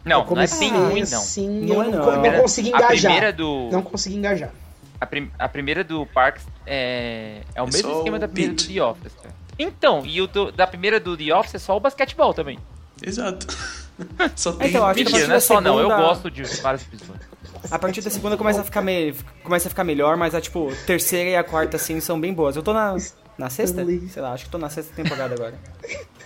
[0.04, 1.19] Não, não é bem ruim, não.
[1.19, 2.21] assim, Não eu é não, não.
[2.24, 3.12] não consegui A engajar.
[3.12, 3.69] primeira do.
[3.71, 4.52] Não consegui engajar.
[5.00, 8.54] A, prim- a primeira do Parks é, é o É mesmo esquema o da primeira
[8.54, 8.74] do beat.
[8.76, 9.36] The Office, cara.
[9.58, 12.58] Então, e o do- da primeira do The Office é só o basquetebol também.
[13.02, 13.48] Exato.
[14.36, 15.78] Só tem Então, acho que a Mentira, não é só não.
[15.80, 17.26] Eu segunda- gosto de vários episódios.
[17.70, 19.14] A partir da segunda começa a ficar, me...
[19.44, 22.56] começa a ficar melhor, mas a, tipo, terceira e a quarta, assim, são bem boas.
[22.56, 22.96] Eu tô na,
[23.38, 23.86] na sexta?
[23.86, 25.54] Sei lá, acho que tô na sexta temporada agora.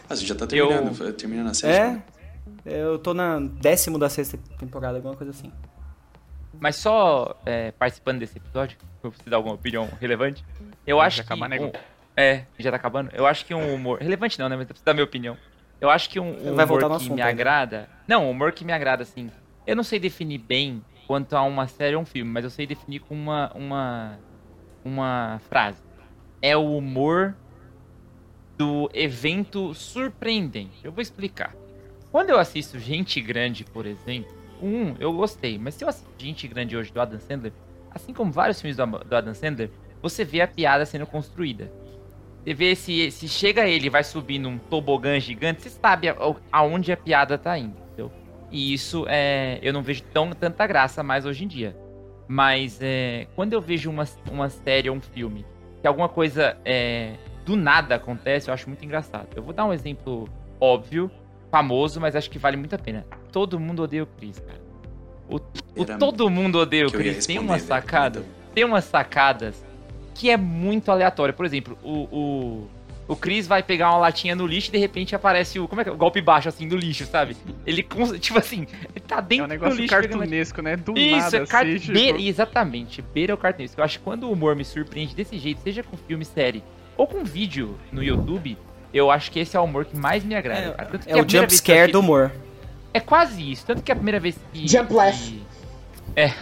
[0.09, 1.13] Ah, você já tá Eu- terminando.
[1.13, 2.03] Termina na sétima.
[2.65, 5.51] É, eu tô na décimo da sexta temporada, alguma coisa assim.
[6.59, 10.45] Mas só é, participando desse episódio, pra você dar alguma opinião relevante,
[10.87, 11.33] eu acho Já que...
[11.33, 11.71] acabar, né, um-
[12.15, 13.09] é, já tá acabando.
[13.13, 13.99] Eu acho que um humor...
[13.99, 14.55] Relevante não, né?
[14.55, 15.35] Mas precisa dar minha opinião.
[15.79, 17.89] Eu acho que um, um humor que assunto me agrada...
[18.07, 19.29] Não, um humor que me agrada, assim...
[19.67, 22.67] Eu não sei definir bem quanto a uma série ou um filme, mas eu sei
[22.67, 24.19] definir com uma, uma,
[24.83, 25.81] uma frase.
[26.41, 27.35] É o humor
[28.57, 30.79] do evento surpreendente.
[30.83, 31.55] Eu vou explicar.
[32.11, 36.47] Quando eu assisto Gente Grande, por exemplo, um, eu gostei, mas se eu assisto Gente
[36.47, 37.51] Grande hoje do Adam Sandler,
[37.91, 39.69] assim como vários filmes do, do Adam Sandler,
[40.01, 41.71] você vê a piada sendo construída.
[42.45, 46.07] Você vê se, se chega ele e vai subir num tobogã gigante, você sabe
[46.51, 48.11] aonde a piada tá indo, entendeu?
[48.51, 51.75] E isso é, eu não vejo tão, tanta graça mais hoje em dia.
[52.27, 55.43] Mas é, quando eu vejo uma, uma série ou um filme
[55.81, 59.27] que alguma coisa é, do nada acontece, eu acho muito engraçado.
[59.35, 60.29] Eu vou dar um exemplo
[60.59, 61.09] óbvio,
[61.49, 63.07] famoso, mas acho que vale muito a pena.
[63.31, 64.61] Todo mundo odeia o Chris, cara.
[65.27, 67.25] O, o Todo mundo odeia o Chris.
[67.25, 69.65] Tem uma sacada, tem umas sacadas
[70.15, 71.33] que é muito aleatório.
[71.33, 72.69] Por exemplo, o, o,
[73.07, 75.67] o Chris vai pegar uma latinha no lixo e de repente aparece o.
[75.67, 75.93] Como é que é?
[75.93, 77.35] O golpe baixo assim do lixo, sabe?
[77.65, 77.83] Ele,
[78.19, 79.93] tipo assim, ele tá dentro é um negócio do lixo.
[79.93, 80.77] cartunesco, né?
[80.77, 81.67] Do Isso, nada, é car...
[81.67, 83.79] assim, beira, Exatamente, beira o cartunesco.
[83.79, 86.63] Eu acho que quando o humor me surpreende desse jeito, seja com filme, série
[86.97, 88.57] ou com vídeo no YouTube,
[88.93, 90.75] eu acho que esse é o humor que mais me agrada.
[91.05, 92.31] É, é o jump scare do humor.
[92.93, 93.65] É quase isso.
[93.65, 94.65] Tanto que a primeira vez que.
[94.67, 95.33] Jump laugh.
[96.15, 96.33] É.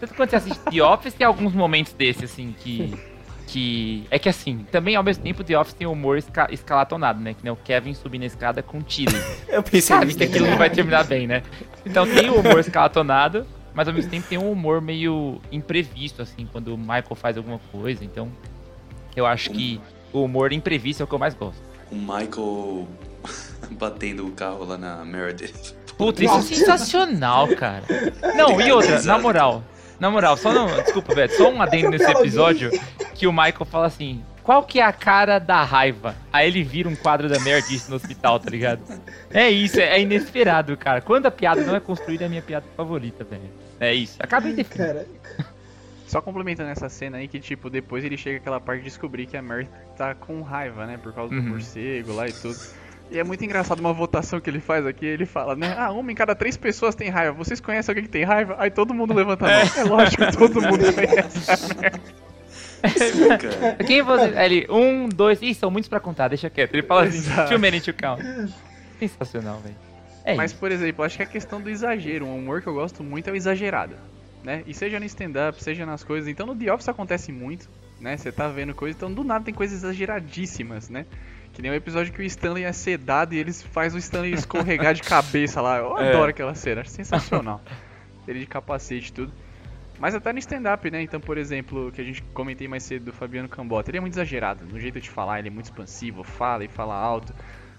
[0.00, 2.92] Tanto quando você assiste The Office, tem alguns momentos desses, assim, que
[3.52, 4.06] que.
[4.10, 7.34] É que assim, também ao mesmo tempo The Office tem humor esca escalatonado, né?
[7.34, 9.12] Que nem o Kevin subindo a escada com tiro.
[9.46, 11.42] Eu pensei Sabe que aquilo não vai terminar bem, né?
[11.84, 16.48] Então tem o humor escalatonado, mas ao mesmo tempo tem um humor meio imprevisto, assim,
[16.50, 18.02] quando o Michael faz alguma coisa.
[18.02, 18.32] Então,
[19.14, 19.78] eu acho que
[20.12, 21.60] o humor imprevisto é o que eu mais gosto.
[21.90, 22.88] O Michael
[23.72, 25.74] batendo o carro lá na Meredith.
[25.98, 27.84] Puta, isso é sensacional, cara.
[28.34, 29.62] Não, e outra, na moral,
[30.02, 30.66] na moral, só não.
[30.82, 32.70] Desculpa, Beto, só um adendo nesse episódio
[33.14, 36.14] que o Michael fala assim: qual que é a cara da raiva?
[36.32, 38.82] Aí ele vira um quadro da Meredith no hospital, tá ligado?
[39.30, 41.00] É isso, é inesperado, cara.
[41.00, 43.48] Quando a piada não é construída, é a minha piada favorita, velho.
[43.78, 44.16] É isso.
[44.18, 45.06] Acabei de Cara.
[46.06, 49.34] Só complementando essa cena aí que, tipo, depois ele chega aquela parte de descobrir que
[49.36, 50.98] a Mary tá com raiva, né?
[51.02, 51.48] Por causa do Uhum.
[51.48, 52.58] morcego lá e tudo.
[53.10, 55.74] E é muito engraçado uma votação que ele faz aqui, ele fala, né?
[55.76, 57.32] Ah, uma em cada três pessoas tem raiva.
[57.32, 58.56] Vocês conhecem alguém que tem raiva?
[58.58, 59.58] Aí todo mundo levanta a mão.
[59.76, 62.02] É, lógico, todo mundo conhece a Mary.
[62.96, 63.76] Sim, cara.
[63.86, 64.32] Quem você.
[64.38, 65.40] Ele, um, dois.
[65.42, 66.74] Ih, são muitos pra contar, deixa quieto.
[66.74, 67.50] Ele fala assim, Exato.
[67.50, 68.22] too many to count.
[68.98, 69.76] Sensacional, velho.
[70.24, 70.60] É Mas, isso.
[70.60, 73.32] por exemplo, acho que a questão do exagero, um humor que eu gosto muito é
[73.32, 73.96] o exagerado,
[74.42, 74.62] né?
[74.66, 76.28] E seja no stand-up, seja nas coisas.
[76.28, 77.68] Então no The Office acontece muito,
[78.00, 78.16] né?
[78.16, 81.06] Você tá vendo coisas, então do nada tem coisas exageradíssimas, né?
[81.52, 84.94] Que nem o episódio que o Stanley é sedado e eles faz o Stanley escorregar
[84.94, 85.78] de cabeça lá.
[85.78, 86.08] Eu É.
[86.10, 87.60] adoro aquela cena, acho sensacional.
[88.26, 89.32] Ele de capacete e tudo.
[89.98, 91.02] Mas até no stand-up, né?
[91.02, 94.14] Então, por exemplo, que a gente comentei mais cedo do Fabiano Cambota, ele é muito
[94.14, 97.32] exagerado no jeito de falar, ele é muito expansivo, fala e fala alto.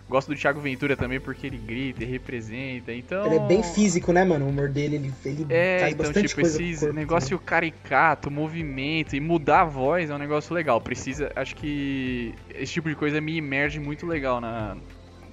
[0.10, 3.26] Gosto do Thiago Ventura também porque ele grita e representa, então...
[3.26, 4.46] Ele é bem físico, né, mano?
[4.46, 6.96] O humor dele, ele, ele É, faz então, bastante tipo, coisa com o esse corpo,
[6.96, 7.44] negócio né?
[7.46, 10.80] caricato, movimento e mudar a voz é um negócio legal.
[10.82, 14.76] Precisa, acho que esse tipo de coisa me emerge muito legal na,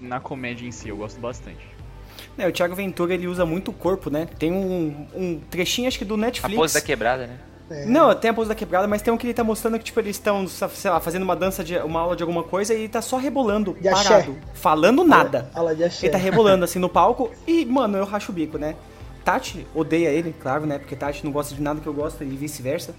[0.01, 1.67] na comédia em si, eu gosto bastante.
[2.39, 4.27] É, o Thiago Ventura, ele usa muito o corpo, né?
[4.39, 6.57] Tem um, um trechinho, acho que do A Netflix.
[6.57, 7.39] pose da quebrada, né?
[7.71, 7.87] É.
[7.87, 10.01] Não, tem a pose da quebrada, mas tem um que ele tá mostrando que, tipo,
[10.01, 12.89] eles estão, sei lá, fazendo uma dança, de uma aula de alguma coisa e ele
[12.89, 14.09] tá só rebolando, De axé.
[14.09, 15.49] parado, falando nada.
[15.55, 16.07] Aula de axé.
[16.07, 18.75] Ele tá rebolando assim no palco e, mano, eu racho o bico, né?
[19.25, 20.79] Tati odeia ele, claro, né?
[20.79, 22.95] Porque Tati não gosta de nada que eu gosto e vice-versa.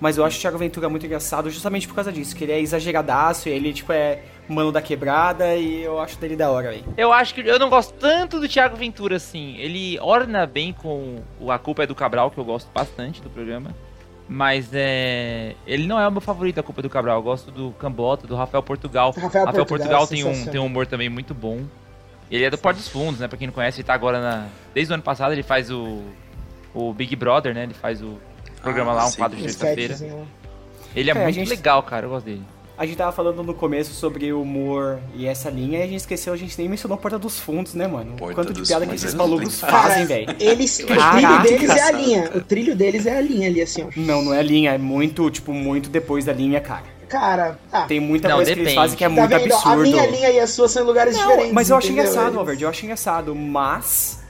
[0.00, 2.60] Mas eu acho o Thiago Ventura muito engraçado justamente por causa disso, que ele é
[2.60, 6.84] exageradaço, ele, tipo, é mano da quebrada e eu acho dele da hora, velho.
[6.96, 9.56] Eu acho que eu não gosto tanto do Thiago Ventura assim.
[9.56, 13.30] Ele orna bem com o A Culpa é do Cabral, que eu gosto bastante do
[13.30, 13.74] programa.
[14.28, 15.54] Mas é.
[15.66, 17.18] Ele não é o meu favorito da Culpa é do Cabral.
[17.18, 19.10] Eu gosto do Cambota, do Rafael Portugal.
[19.12, 21.62] Rafael Portugal, Portugal tem, um, tem um humor também muito bom.
[22.30, 23.28] Ele é do Porto dos Fundos, né?
[23.28, 24.46] Pra quem não conhece, ele tá agora na.
[24.72, 26.02] Desde o ano passado ele faz o.
[26.72, 27.64] O Big Brother, né?
[27.64, 28.18] Ele faz o
[28.62, 29.18] programa Ah, lá, um sim.
[29.18, 29.96] quadro de terça-feira.
[30.00, 30.24] lá.
[30.96, 32.06] Ele é, É, muito gente- legal, cara.
[32.06, 32.42] Eu gosto dele.
[32.76, 36.00] A gente tava falando no começo sobre o humor e essa linha e a gente
[36.00, 38.16] esqueceu, a gente nem mencionou Porta dos Fundos, né, mano?
[38.16, 40.34] Porta Quanto de piada que esses é malucos fazem, velho.
[40.40, 42.30] Eles, o trilho deles é a linha.
[42.34, 43.88] O trilho deles é a linha ali, assim, ó.
[43.94, 46.82] Não, não é linha, é muito, tipo, muito depois da linha, cara.
[47.08, 48.82] Cara, ah, Tem muita Não, coisa que eles depende.
[48.82, 49.52] fazem que é tá muito vendo?
[49.52, 49.82] A absurdo.
[49.82, 51.52] minha linha e a sua são em lugares Não, diferentes.
[51.52, 54.23] mas eu acho engraçado, Albert, eu acho engraçado, mas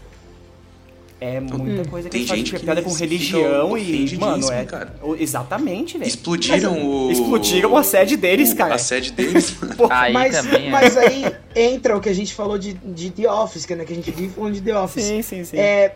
[1.24, 4.94] é muita coisa que Tem gente que piada com religião e, mano, é cara.
[5.18, 6.06] exatamente, velho.
[6.08, 7.10] Explodiram o.
[7.10, 8.74] Explodiram a sede deles, o- cara.
[8.74, 9.50] A sede deles.
[9.76, 10.70] Pô, Aí mas, também é.
[10.70, 13.92] mas aí entra o que a gente falou de, de The Office, que, né, que
[13.92, 15.04] a gente vive falando de The Office.
[15.04, 15.56] sim, sim, sim.
[15.56, 15.94] É,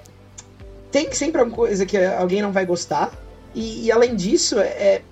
[0.91, 3.13] tem sempre alguma coisa que alguém não vai gostar.
[3.55, 5.03] E, e além disso, é,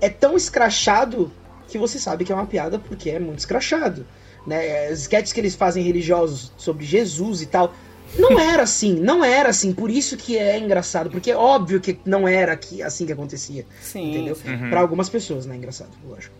[0.00, 1.30] é tão escrachado
[1.68, 4.06] que você sabe que é uma piada porque é muito escrachado.
[4.46, 4.90] Né?
[4.90, 7.74] Os sketches que eles fazem religiosos sobre Jesus e tal.
[8.18, 9.72] Não era assim, não era assim.
[9.72, 11.10] Por isso que é engraçado.
[11.10, 13.64] Porque é óbvio que não era que, assim que acontecia.
[13.80, 14.36] sim, entendeu?
[14.44, 14.68] Uhum.
[14.70, 15.56] Pra algumas pessoas, né?
[15.56, 16.34] Engraçado, lógico.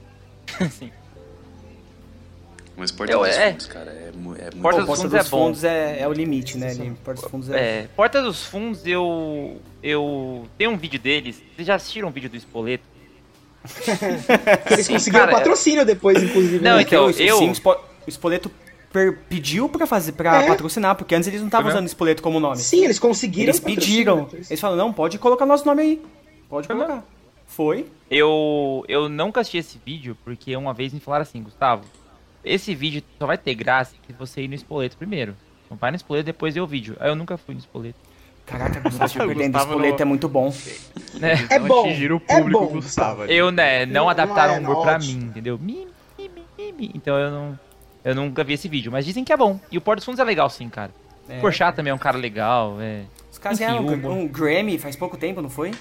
[0.78, 0.90] Sim.
[2.76, 3.50] Mas Porta Eu- dos é.
[3.50, 5.24] Fundos, cara, é, é muito Porta Pô, dos Porta Fundos dos é.
[5.30, 6.70] Fundos é, é o limite, né?
[6.70, 7.58] ali, Porta dos Fundos é...
[7.58, 9.60] É, Porta dos Fundos, eu.
[9.82, 10.46] Eu.
[10.56, 11.36] Tem um vídeo deles.
[11.54, 12.84] Vocês já assistiram um vídeo do Espoleto?
[14.70, 16.64] Eles Sim, conseguiram cara, patrocínio depois, inclusive.
[16.64, 16.82] Não, né?
[16.82, 18.69] então, o- eu- sim, o Spo- o Spoleto per-
[19.28, 20.46] pediu pra, fazer, pra É.
[20.48, 22.56] patrocinar, porque antes eles não estavam Foi usando Spoleto como nome.
[22.56, 23.44] Sim, eles conseguiram.
[23.50, 24.24] Eles pediram.
[24.24, 24.50] depois.
[24.50, 26.02] Eles falaram, não, pode colocar nosso nome aí.
[26.48, 27.04] Pode Foi colocar.
[27.46, 27.86] Foi.
[28.10, 28.84] Eu.
[28.88, 31.84] Eu nunca assisti esse vídeo porque uma vez me falaram assim, Gustavo.
[32.44, 35.36] Esse vídeo só vai ter graça se você ir no Espoleto primeiro.
[35.66, 36.96] Então vai no Espoleto depois vê o vídeo.
[36.98, 37.98] Aí eu nunca fui no Espoleto.
[38.46, 39.52] Caraca, Gustavo O surpreendendo.
[39.52, 40.52] Gustavo Spoleto não- é muito bom.
[41.14, 41.32] Né?
[41.50, 43.24] É Não bom, o é público bom, Gustavo.
[43.26, 45.18] Eu, né, não adaptaram o é, humor pra ótimo.
[45.20, 45.58] mim, entendeu?
[45.58, 45.86] Mi,
[46.18, 46.90] mi, mi, mi, mi.
[46.94, 47.58] Então eu não.
[48.04, 49.60] Eu nunca vi esse vídeo, mas dizem que é bom.
[49.70, 50.90] E o Porta dos Fundos é legal sim, cara.
[51.28, 51.38] É.
[51.38, 53.04] O Porchat também é um cara legal, é.
[53.30, 55.72] Os caras ganharam um, um Grammy faz pouco tempo, não foi?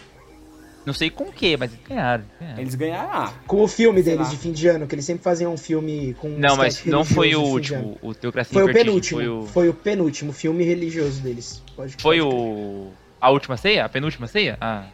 [0.86, 2.24] Não sei com o que, mas ganharam.
[2.40, 2.60] ganharam.
[2.60, 3.10] Eles ganharam.
[3.12, 4.34] Ah, Com o filme Sei deles lá.
[4.34, 6.30] de fim de ano, que eles sempre faziam um filme com.
[6.30, 9.20] Não, mas não foi o último, o Teocracia Foi o penúltimo.
[9.20, 11.62] Foi o, Foi o penúltimo filme religioso deles.
[11.76, 12.92] Pode, foi pode o...
[13.20, 13.86] A última ceia?
[13.86, 14.58] A penúltima ceia?
[14.62, 14.86] A,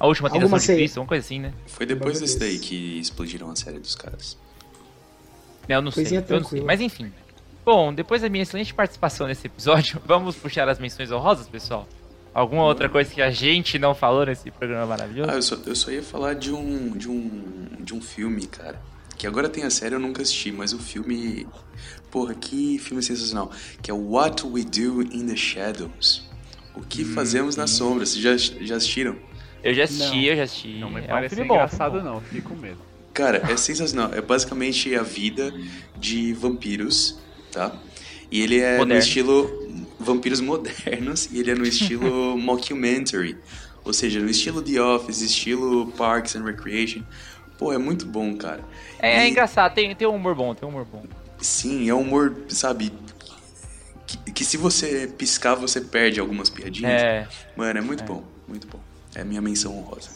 [0.00, 0.66] a última tentação Alguma de.
[0.66, 1.52] Cristo, uma coisa assim, né?
[1.66, 4.38] Foi depois desse daí que explodiram a série dos caras.
[5.68, 6.60] Eu não sei, Coisinha eu não sei.
[6.62, 7.12] Mas enfim.
[7.64, 11.86] Bom, depois da minha excelente participação nesse episódio, vamos puxar as menções honrosas, pessoal?
[12.32, 15.30] Alguma outra coisa que a gente não falou nesse programa maravilhoso?
[15.30, 17.68] Ah, eu só, eu só ia falar de um, de um.
[17.80, 18.80] de um filme, cara.
[19.16, 21.46] Que agora tem a série, eu nunca assisti, mas o filme.
[22.10, 23.50] Porra, que filme sensacional.
[23.82, 26.26] Que é What We Do in the Shadows.
[26.74, 28.10] O que fazemos nas sombras.
[28.10, 29.16] Vocês já, já assistiram?
[29.62, 30.22] Eu já assisti, Não.
[30.22, 30.78] eu já assisti.
[30.78, 32.04] Não me é um parece engraçado, bom.
[32.04, 32.20] não.
[32.20, 32.78] Fiquei com medo.
[33.18, 34.14] Cara, é sensacional.
[34.14, 35.52] É basicamente a vida
[35.98, 37.18] de vampiros,
[37.50, 37.76] tá?
[38.30, 39.02] E ele é no Moderno.
[39.02, 39.68] estilo.
[39.98, 43.36] Vampiros modernos, e ele é no estilo mockumentary.
[43.84, 47.02] Ou seja, no estilo The Office, estilo Parks and Recreation.
[47.58, 48.62] Pô, é muito bom, cara.
[49.00, 51.02] É, é E- engraçado, tem, tem um humor bom, tem um humor bom.
[51.40, 52.92] Sim, é um humor, sabe?
[54.06, 57.02] Que, que se você piscar, você perde algumas piadinhas.
[57.02, 57.26] É,
[57.56, 58.78] Mano, é muito bom, muito bom.
[59.16, 60.10] É a minha menção honrosa.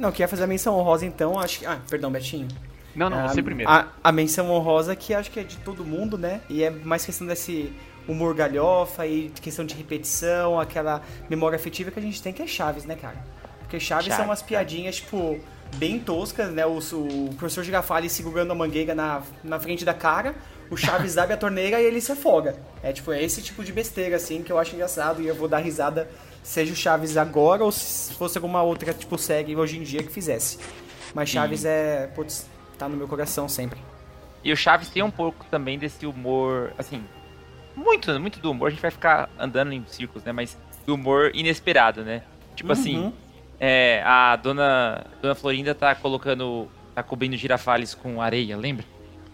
[0.00, 1.66] Não, quer fazer a menção honrosa então, acho que.
[1.66, 2.48] Ah, perdão, Betinho.
[2.94, 3.70] Não, não, a, você primeiro.
[3.70, 6.40] A, a menção honrosa que acho que é de todo mundo, né?
[6.48, 7.72] E é mais questão desse
[8.08, 12.46] humor galhofa e questão de repetição, aquela memória afetiva que a gente tem, que é
[12.46, 13.22] Chaves, né, cara?
[13.60, 15.38] Porque Chaves, Chaves, são umas piadinhas, tipo,
[15.76, 16.66] bem toscas, né?
[16.66, 20.34] O, o professor Girafales segurando a mangueira na, na frente da cara,
[20.70, 22.56] o Chaves abre a torneira e ele se afoga.
[22.82, 25.46] É tipo, é esse tipo de besteira, assim, que eu acho engraçado e eu vou
[25.46, 26.10] dar risada,
[26.42, 30.10] seja o Chaves agora ou se fosse alguma outra, tipo, série hoje em dia que
[30.12, 30.58] fizesse.
[31.14, 32.46] Mas Chaves é, putz,
[32.78, 33.78] tá no meu coração sempre.
[34.42, 37.02] E o Chaves tem um pouco também desse humor, assim,
[37.76, 40.32] muito, muito do humor, a gente vai ficar andando em círculos, né?
[40.32, 42.22] Mas do humor inesperado, né?
[42.56, 43.12] Tipo assim, Uhum.
[43.58, 48.84] é, a dona, dona Florinda tá colocando, tá cobrindo girafales com areia, lembra?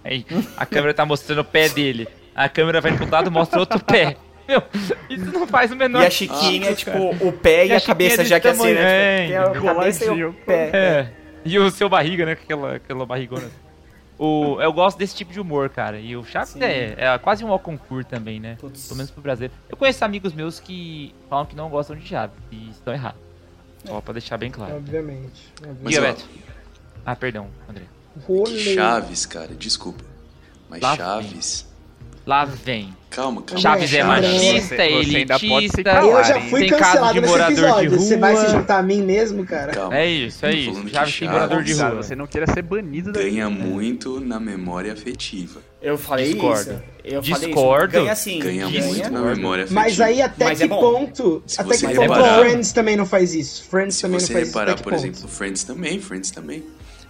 [0.05, 0.25] Aí
[0.57, 3.83] a câmera tá mostrando o pé dele, a câmera vai pro lado e mostra outro
[3.85, 4.17] pé.
[4.49, 4.63] Meu,
[5.11, 7.77] isso não faz o menor E a Chiquinha, Ah, tipo, o pé e, E a
[7.79, 9.27] a cabeça, já que é assim, né?
[9.27, 10.71] Tipo, tem a cabeça e o pé.
[10.73, 11.13] É.
[11.45, 12.35] E o seu barriga, né?
[12.35, 13.49] com Aquela, aquela barrigona.
[14.19, 15.99] O, eu gosto desse tipo de humor, cara.
[15.99, 18.57] E o Chaves é, é quase um concurso também, né?
[18.59, 18.87] Putz.
[18.87, 19.51] Pelo menos pro Brasil.
[19.69, 22.37] Eu conheço amigos meus que falam que não gostam de Chaves.
[22.51, 23.21] E estão errados.
[23.85, 24.77] Só pra deixar bem claro.
[24.77, 25.53] Obviamente.
[25.63, 25.99] obviamente.
[25.99, 26.25] Ó, Beto.
[27.05, 27.85] Ah, perdão, André.
[28.27, 28.75] Rolê.
[28.75, 30.03] Chaves, cara, desculpa.
[30.69, 31.69] Mas Lá Chaves.
[32.27, 32.97] Lá vem.
[33.17, 33.61] Calma, calma.
[33.63, 35.83] Chaves é machista, Você- você ainda pode se elitista.
[35.85, 36.05] calar.
[36.05, 37.91] Eu já fui cancelado de nesse morador de episódio.
[37.99, 39.73] Você vai se juntar a mim mesmo, cara?
[39.73, 39.97] Calma.
[39.97, 40.89] É isso, é isso.
[40.91, 41.91] Chaves tem morador de rua.
[41.95, 45.63] você não queira ser banido da Ganha muito na memória afetiva.
[45.81, 46.61] Eu falei Discordo.
[46.73, 46.83] isso.
[47.05, 47.87] Eu falei Discordo.
[47.97, 48.03] isso.
[48.05, 48.39] Ganha sim.
[48.39, 48.85] Ganha Ganha.
[48.85, 49.37] muito na Discordo.
[49.37, 49.81] memória afetiva.
[49.81, 51.43] Mas aí até Mas que é ponto?
[51.47, 53.65] Se Até você que ponto reparar- Friends também não faz isso?
[53.71, 54.53] Friends Se também não você faz isso.
[54.59, 55.03] reparar, Até que por ponto?
[55.07, 56.63] exemplo, Friends também, Friends também.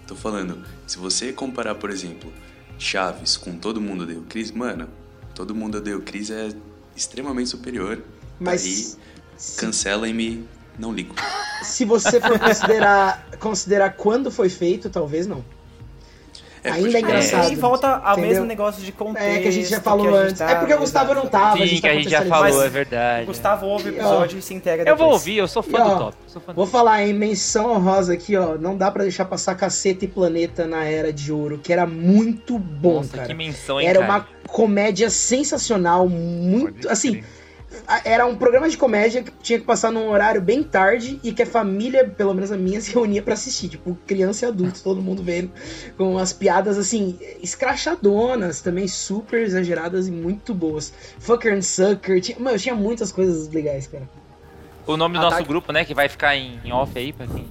[0.07, 2.33] Tô falando, se você comparar, por exemplo,
[2.79, 4.87] Chaves com Todo Mundo Odeia o Chris, mano,
[5.37, 6.49] Todo Mundo Odeia o Chris é
[6.97, 8.03] extremamente superior.
[8.41, 11.15] Mas Daí, cancelem-me, não ligo.
[11.63, 15.45] se você for considerar, considerar quando foi feito, talvez não.
[16.65, 17.53] É, Ainda é engraçado.
[17.53, 18.29] E volta ao Entendeu?
[18.31, 19.25] mesmo negócio de contexto.
[19.25, 20.39] É que a gente já falou a gente antes.
[20.39, 22.25] tá- É porque o Gustavo não tava, a Sim, gente que tá a gente já
[22.25, 23.23] falou, é verdade.
[23.23, 24.99] O Gustavo ouve o episódio e se integra Eu depois.
[24.99, 26.17] vou ouvir, eu sou fã E, ó, do top.
[26.27, 28.57] Sou fã do Vou falar em menção honrosa aqui, ó.
[28.59, 32.59] Não dá pra deixar passar Caceta e Planeta na Era de Ouro, que era muito
[32.59, 33.29] bom, Nossa, cara.
[33.29, 34.11] que menção, hein, Era cara?
[34.13, 36.89] uma comédia sensacional, muito.
[36.89, 37.23] Assim,
[38.07, 41.43] era um programa de comédia que tinha que passar num horário bem tarde e que
[41.43, 43.69] a família, pelo menos a minha, se reunia pra assistir.
[43.69, 45.51] Tipo, criança e adulto, todo mundo vendo.
[45.99, 50.91] Com as piadas, assim, escrachadonas, também super exageradas e muito boas.
[51.19, 52.19] Fucker and Sucker.
[52.23, 54.09] Tinha, mano, tinha muitas coisas legais, cara.
[54.87, 57.13] O nome do A nosso Tati- grupo, né, que vai ficar em, em off aí
[57.13, 57.47] pra quem...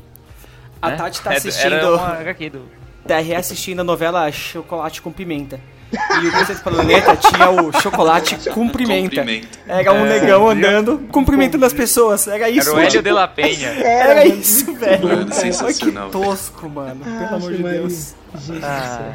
[0.81, 0.95] A né?
[0.95, 1.71] Tati tá É- assistindo.
[1.75, 2.61] Era uma HQ do...
[3.07, 5.59] Tá reassistindo a novela Chocolate com Pimenta.
[5.91, 9.21] E o Conceito Planeta tinha o chocolate cumprimenta.
[9.21, 9.47] Cumprimenta.
[9.67, 12.27] Era um negão andando, cumprimentando as pessoas.
[12.27, 12.81] Era isso, Era o.
[12.81, 13.69] Hélio de la Penha.
[13.85, 14.35] Era mano.
[14.35, 15.03] isso, velho.
[15.07, 16.09] Mano, Olha que sensacional.
[16.09, 17.03] tosco, mano.
[17.03, 18.15] Pelo amor de Deus.
[18.61, 19.13] Ah.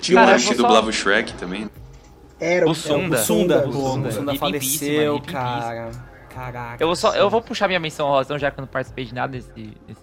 [0.00, 1.70] Tinha um eu que dublava o Shrek também.
[2.40, 3.16] Era O Sunda.
[3.16, 4.08] O Sunda, O Sunda.
[4.08, 5.90] o Sunda faleceu, cara.
[6.34, 6.76] Caraca.
[6.82, 9.14] Eu vou, só, eu vou puxar minha menção rosão, já que eu não participei de
[9.14, 10.00] nada desse, desse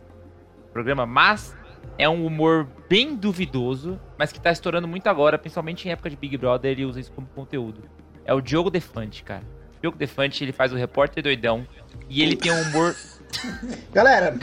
[0.71, 1.53] programa, mas
[1.97, 6.15] é um humor bem duvidoso, mas que tá estourando muito agora, principalmente em época de
[6.15, 7.83] Big Brother, ele usa isso como conteúdo.
[8.25, 9.43] É o Diogo Defante, cara.
[9.77, 11.65] O Diogo Defante, ele faz o repórter doidão,
[12.09, 12.95] e ele tem um humor...
[13.91, 14.37] Galera,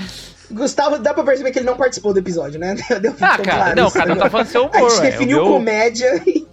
[0.51, 2.75] Gustavo, dá pra perceber que ele não participou do episódio, né?
[3.01, 5.11] Deu Ah, cara, claro não, cada um tá falando seu A humor, gente ué.
[5.11, 6.47] definiu O meu- comédia e...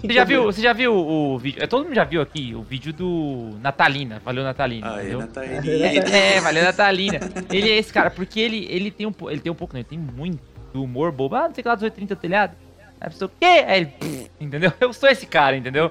[0.00, 1.62] Você já viu, você já viu o vídeo?
[1.62, 5.14] é, Todo mundo já viu aqui o vídeo do Natalina, valeu Natalina, Ah, é?
[5.16, 5.62] Natalina.
[5.66, 7.20] É, é, valeu Natalina.
[7.50, 9.88] Ele é esse cara, porque ele, ele tem um ele tem um pouco, não, ele
[9.88, 10.40] tem muito
[10.74, 11.36] humor bobo.
[11.36, 12.56] Ah, não sei que lá dos 830 telhado.
[13.00, 13.46] Aí a pessoa, o quê?
[13.66, 14.72] Aí ele, "Pff", entendeu?
[14.80, 15.90] Eu sou esse cara, entendeu?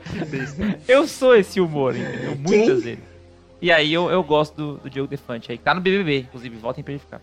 [0.87, 2.35] Eu sou esse humor, entendeu?
[2.35, 3.03] Muitas vezes.
[3.61, 6.55] E aí eu, eu gosto do, do Diogo Defante aí, que tá no BBB, inclusive,
[6.57, 7.21] votem pra ele ficar.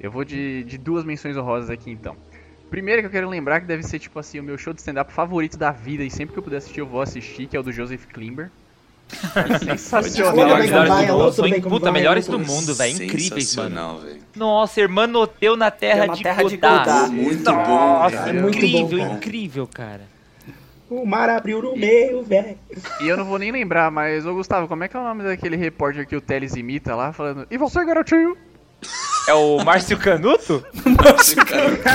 [0.00, 2.16] Eu vou de, de duas menções honrosas aqui então.
[2.70, 5.12] Primeiro que eu quero lembrar que deve ser tipo assim o meu show de stand-up
[5.12, 7.62] favorito da vida e sempre que eu puder assistir eu vou assistir, que é o
[7.62, 8.50] do Joseph Klimber.
[9.64, 10.32] Sensacional.
[10.32, 12.92] Tudo bem, Melhores Puta, melhores do mundo, velho.
[12.92, 13.70] Incríveis, mano.
[13.70, 14.20] Sensacional, velho.
[14.36, 16.78] Nossa, hermanoteu na terra, na de, terra de Godá.
[16.78, 17.06] Godá.
[17.08, 18.38] Muito bom, Nossa, velho.
[18.38, 19.16] É muito incrível, bom, cara.
[19.16, 20.02] incrível, cara.
[20.88, 22.56] O mar abriu no meio, velho.
[23.00, 25.22] E eu não vou nem lembrar, mas ô Gustavo, como é que é o nome
[25.22, 27.46] daquele repórter que o Teles imita lá falando?
[27.50, 28.36] E você, garotinho?
[29.28, 30.64] É o Márcio Canuto?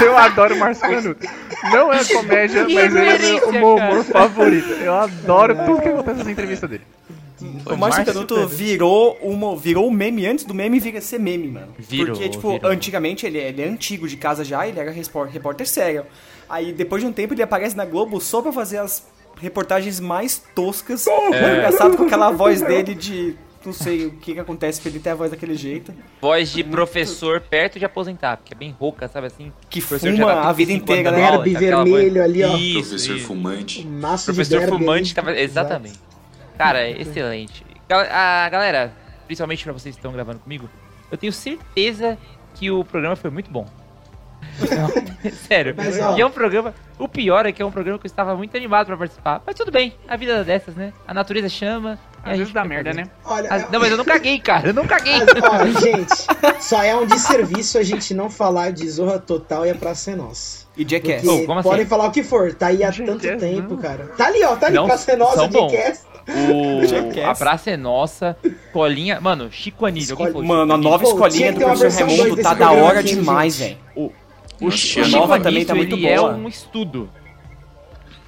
[0.02, 1.28] Eu adoro o Márcio Canuto.
[1.72, 4.70] Não é comédia, Que mas ele é o meu humor favorito.
[4.70, 6.84] Eu adoro tudo que acontece nas entrevistas dele.
[7.66, 11.50] O Márcio Canuto virou, uma, virou um meme antes do meme vir a ser meme,
[11.50, 11.68] mano.
[11.78, 12.72] Virou, Porque, tipo, virou.
[12.72, 16.06] antigamente ele, ele é antigo de casa já, ele era repórter sério.
[16.50, 19.06] Aí depois de um tempo ele aparece na Globo só pra fazer as
[19.42, 21.06] reportagens mais toscas.
[21.08, 21.58] É.
[21.58, 23.36] Engraçado com aquela voz dele de.
[23.66, 25.94] Não sei o que, que acontece pra ele ter a voz daquele jeito.
[26.22, 29.52] Voz de professor perto de aposentar, porque é bem rouca, sabe assim?
[29.70, 31.28] Que Professor fuma já tá a vida 35 inteira, né?
[31.28, 32.58] tá voz- vermelho ali, ó.
[32.58, 33.28] Isso, Professor isso.
[33.28, 33.88] fumante.
[33.88, 35.38] Um maço Professor de fumante tava.
[35.40, 36.00] Exatamente.
[36.58, 37.66] Cara, é excelente.
[37.90, 38.94] A galera,
[39.28, 40.70] principalmente pra vocês que estão gravando comigo,
[41.12, 42.18] eu tenho certeza
[42.56, 43.66] que o programa foi muito bom.
[45.48, 45.74] Sério.
[45.76, 46.18] Mas, ó.
[46.18, 46.74] E é um programa.
[46.98, 49.42] O pior é que é um programa que eu estava muito animado pra participar.
[49.46, 50.94] Mas tudo bem, a vida é dessas, né?
[51.08, 52.00] A natureza chama.
[52.26, 53.02] e a Às gente vezes dá merda, fazer.
[53.04, 53.10] né?
[53.26, 54.70] Olha, As- Não, mas eu não caguei, cara.
[54.70, 55.20] Eu não caguei.
[55.20, 59.70] Mas, ó, gente, só é um desserviço a gente não falar de Zorra Total e
[59.72, 60.66] a Praça é Nossa.
[60.78, 61.26] E Jackass.
[61.28, 61.70] Oh, como assim?
[61.70, 63.78] podem falar o que for, tá aí há Jackass, tanto tempo, não.
[63.78, 64.06] cara.
[64.18, 65.50] Tá ali, ó, tá ali, Não, Praça é Nossa.
[65.50, 66.06] Jackass.
[66.28, 67.30] O...
[67.30, 68.36] A praça é nossa.
[68.74, 69.22] Colinha.
[69.22, 70.18] Mano, Chico Anísio.
[70.18, 70.32] Foi?
[70.44, 73.78] Mano, a nova Pô, escolinha do professor Raimundo tá da hora aqui, demais, velho.
[74.62, 76.34] O, o Chico nova também tá muito ele é boa.
[76.34, 77.10] um estudo.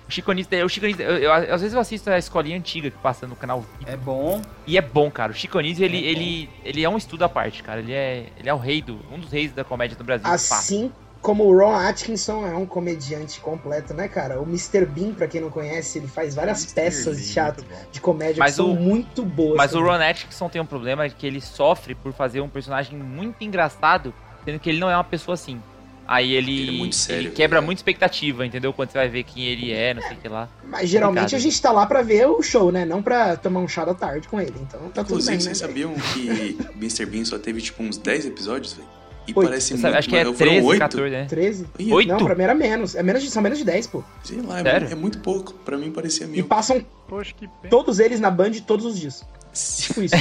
[0.08, 2.90] O Chico Anísio, o Chico Anísio, eu, eu- às vezes eu assisto a escolinha antiga
[2.90, 4.42] que passa no canal É bom.
[4.66, 5.34] e é bom, cara.
[5.34, 7.82] O Chico Anísio, ele, ele, ele é um estudo à parte, cara.
[7.82, 10.26] Ele é, ele é o rei do, um dos reis da comédia do Brasil.
[10.26, 14.40] Assim como o Ron Atkinson é um comediante completo, né, cara?
[14.40, 14.86] O Mr.
[14.86, 18.58] Bean, pra quem não conhece, ele faz várias peças de teatro, de comédia Mas que
[18.58, 19.58] são o- muito boas.
[19.58, 19.92] Mas o também.
[19.92, 24.14] Ron Atkinson tem um problema que ele sofre por fazer um personagem muito engraçado,
[24.46, 25.62] sendo que ele não é uma pessoa assim.
[26.08, 27.66] Aí ele, Ele é muito sério, ele quebra né?
[27.66, 28.72] muita expectativa, entendeu?
[28.72, 30.48] Quando você vai ver quem ele é, não sei o que lá.
[30.64, 31.40] Mas geralmente Complicado.
[31.40, 32.86] a gente tá lá pra ver o show, né?
[32.86, 34.54] Não pra tomar um chá da tarde com ele.
[34.62, 35.44] Então tá tudo Inclusive, bem, né?
[35.44, 37.06] vocês sabiam que Mr.
[37.06, 38.88] Bean só teve tipo uns 10 episódios, velho?
[39.28, 39.50] E Oito.
[39.50, 40.80] parece Você muito, sabe, acho que é mas foram 13, oito.
[40.80, 41.26] 14, né?
[41.26, 41.66] 13?
[41.80, 42.08] Ih, Oito?
[42.08, 42.96] Não, pra mim era menos.
[42.96, 44.02] É menos de, são menos de 10, pô.
[44.24, 44.88] Sei lá, é, Sério?
[44.90, 45.52] é muito pouco.
[45.66, 46.46] Pra mim parecia E mil.
[46.46, 47.34] passam Poxa,
[47.70, 49.26] todos eles na Band todos os dias.
[49.52, 50.16] Tipo isso.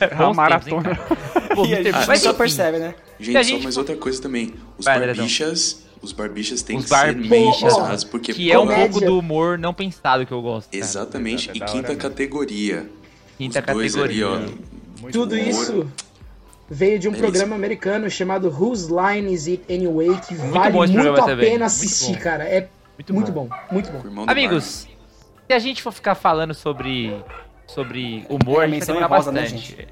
[0.00, 0.82] É uma maratona.
[0.96, 1.54] tempos, hein, cara?
[1.54, 2.94] Pô, E só mas enfim, percebe, né?
[3.20, 4.54] Gente, a só gente- mais outra coisa também.
[4.76, 9.00] Os Vai, barbichas, os barbichas têm Os que ser usados, porque Que é um pouco
[9.00, 10.70] do humor não pensado que eu gosto.
[10.70, 10.82] cara.
[10.84, 12.02] Exatamente, É e hora quinta mesmo.
[12.02, 12.88] categoria.
[13.36, 14.26] Quinta Os dois categoria.
[14.28, 14.54] ali,
[15.04, 15.10] ó.
[15.10, 15.46] Tudo humor.
[15.48, 15.92] isso
[16.70, 17.30] veio de um Beleza.
[17.32, 21.62] programa americano chamado Whose Line Is It Anyway, que Muito vale muito a pena muito
[21.64, 22.18] assistir, bom.
[22.20, 22.44] cara.
[22.44, 23.46] É Muito, muito bom.
[23.46, 24.24] bom, muito bom.
[24.26, 24.86] Amigos,
[25.46, 27.16] se a gente for ficar falando sobre,
[27.66, 29.88] sobre humor, É, a gente vai demorar né, bastante.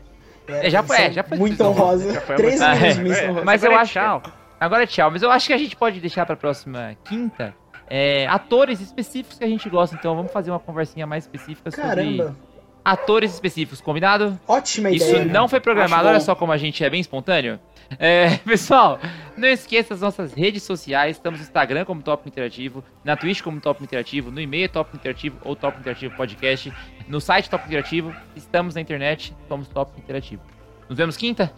[0.48, 2.12] É, já é, já foi Muito honrosa.
[2.14, 2.92] Já foi Três minutos é.
[2.92, 3.44] de menção honrosa.
[3.44, 4.22] Mas eu Agora é acho tchau.
[4.58, 7.54] Agora é tchau, mas eu acho que a gente pode deixar pra próxima quinta
[7.88, 9.94] é, atores específicos que a gente gosta.
[9.96, 12.36] Então vamos fazer uma conversinha mais específica sobre Caramba,
[12.84, 14.38] atores específicos, combinado?
[14.48, 15.24] ótima Isso ideia.
[15.24, 16.24] não foi programado, Acho olha bom.
[16.24, 17.58] só como a gente é bem espontâneo.
[17.98, 18.98] É, pessoal,
[19.36, 21.16] não esqueça as nossas redes sociais.
[21.16, 25.36] Estamos no Instagram como Top Interativo, na Twitch como Top Interativo, no e-mail Top Interativo
[25.42, 26.72] ou Top Interativo Podcast,
[27.08, 28.14] no site Top Interativo.
[28.34, 30.42] Estamos na internet, somos Top Interativo.
[30.88, 31.52] Nos vemos quinta?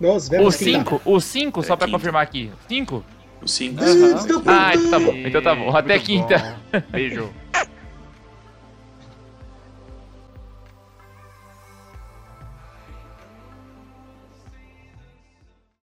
[0.00, 0.78] Nos O vemos quinta.
[0.78, 1.98] 5, o 5, só É, pra quinta.
[1.98, 2.50] confirmar aqui.
[2.68, 3.04] 5?
[3.42, 3.82] O 5.
[3.82, 4.42] Uhum.
[4.46, 5.12] Ah, então tá bom.
[5.14, 5.76] Então tá bom.
[5.76, 6.58] Até Muito quinta.
[6.72, 6.82] bom.
[6.90, 7.30] Beijo.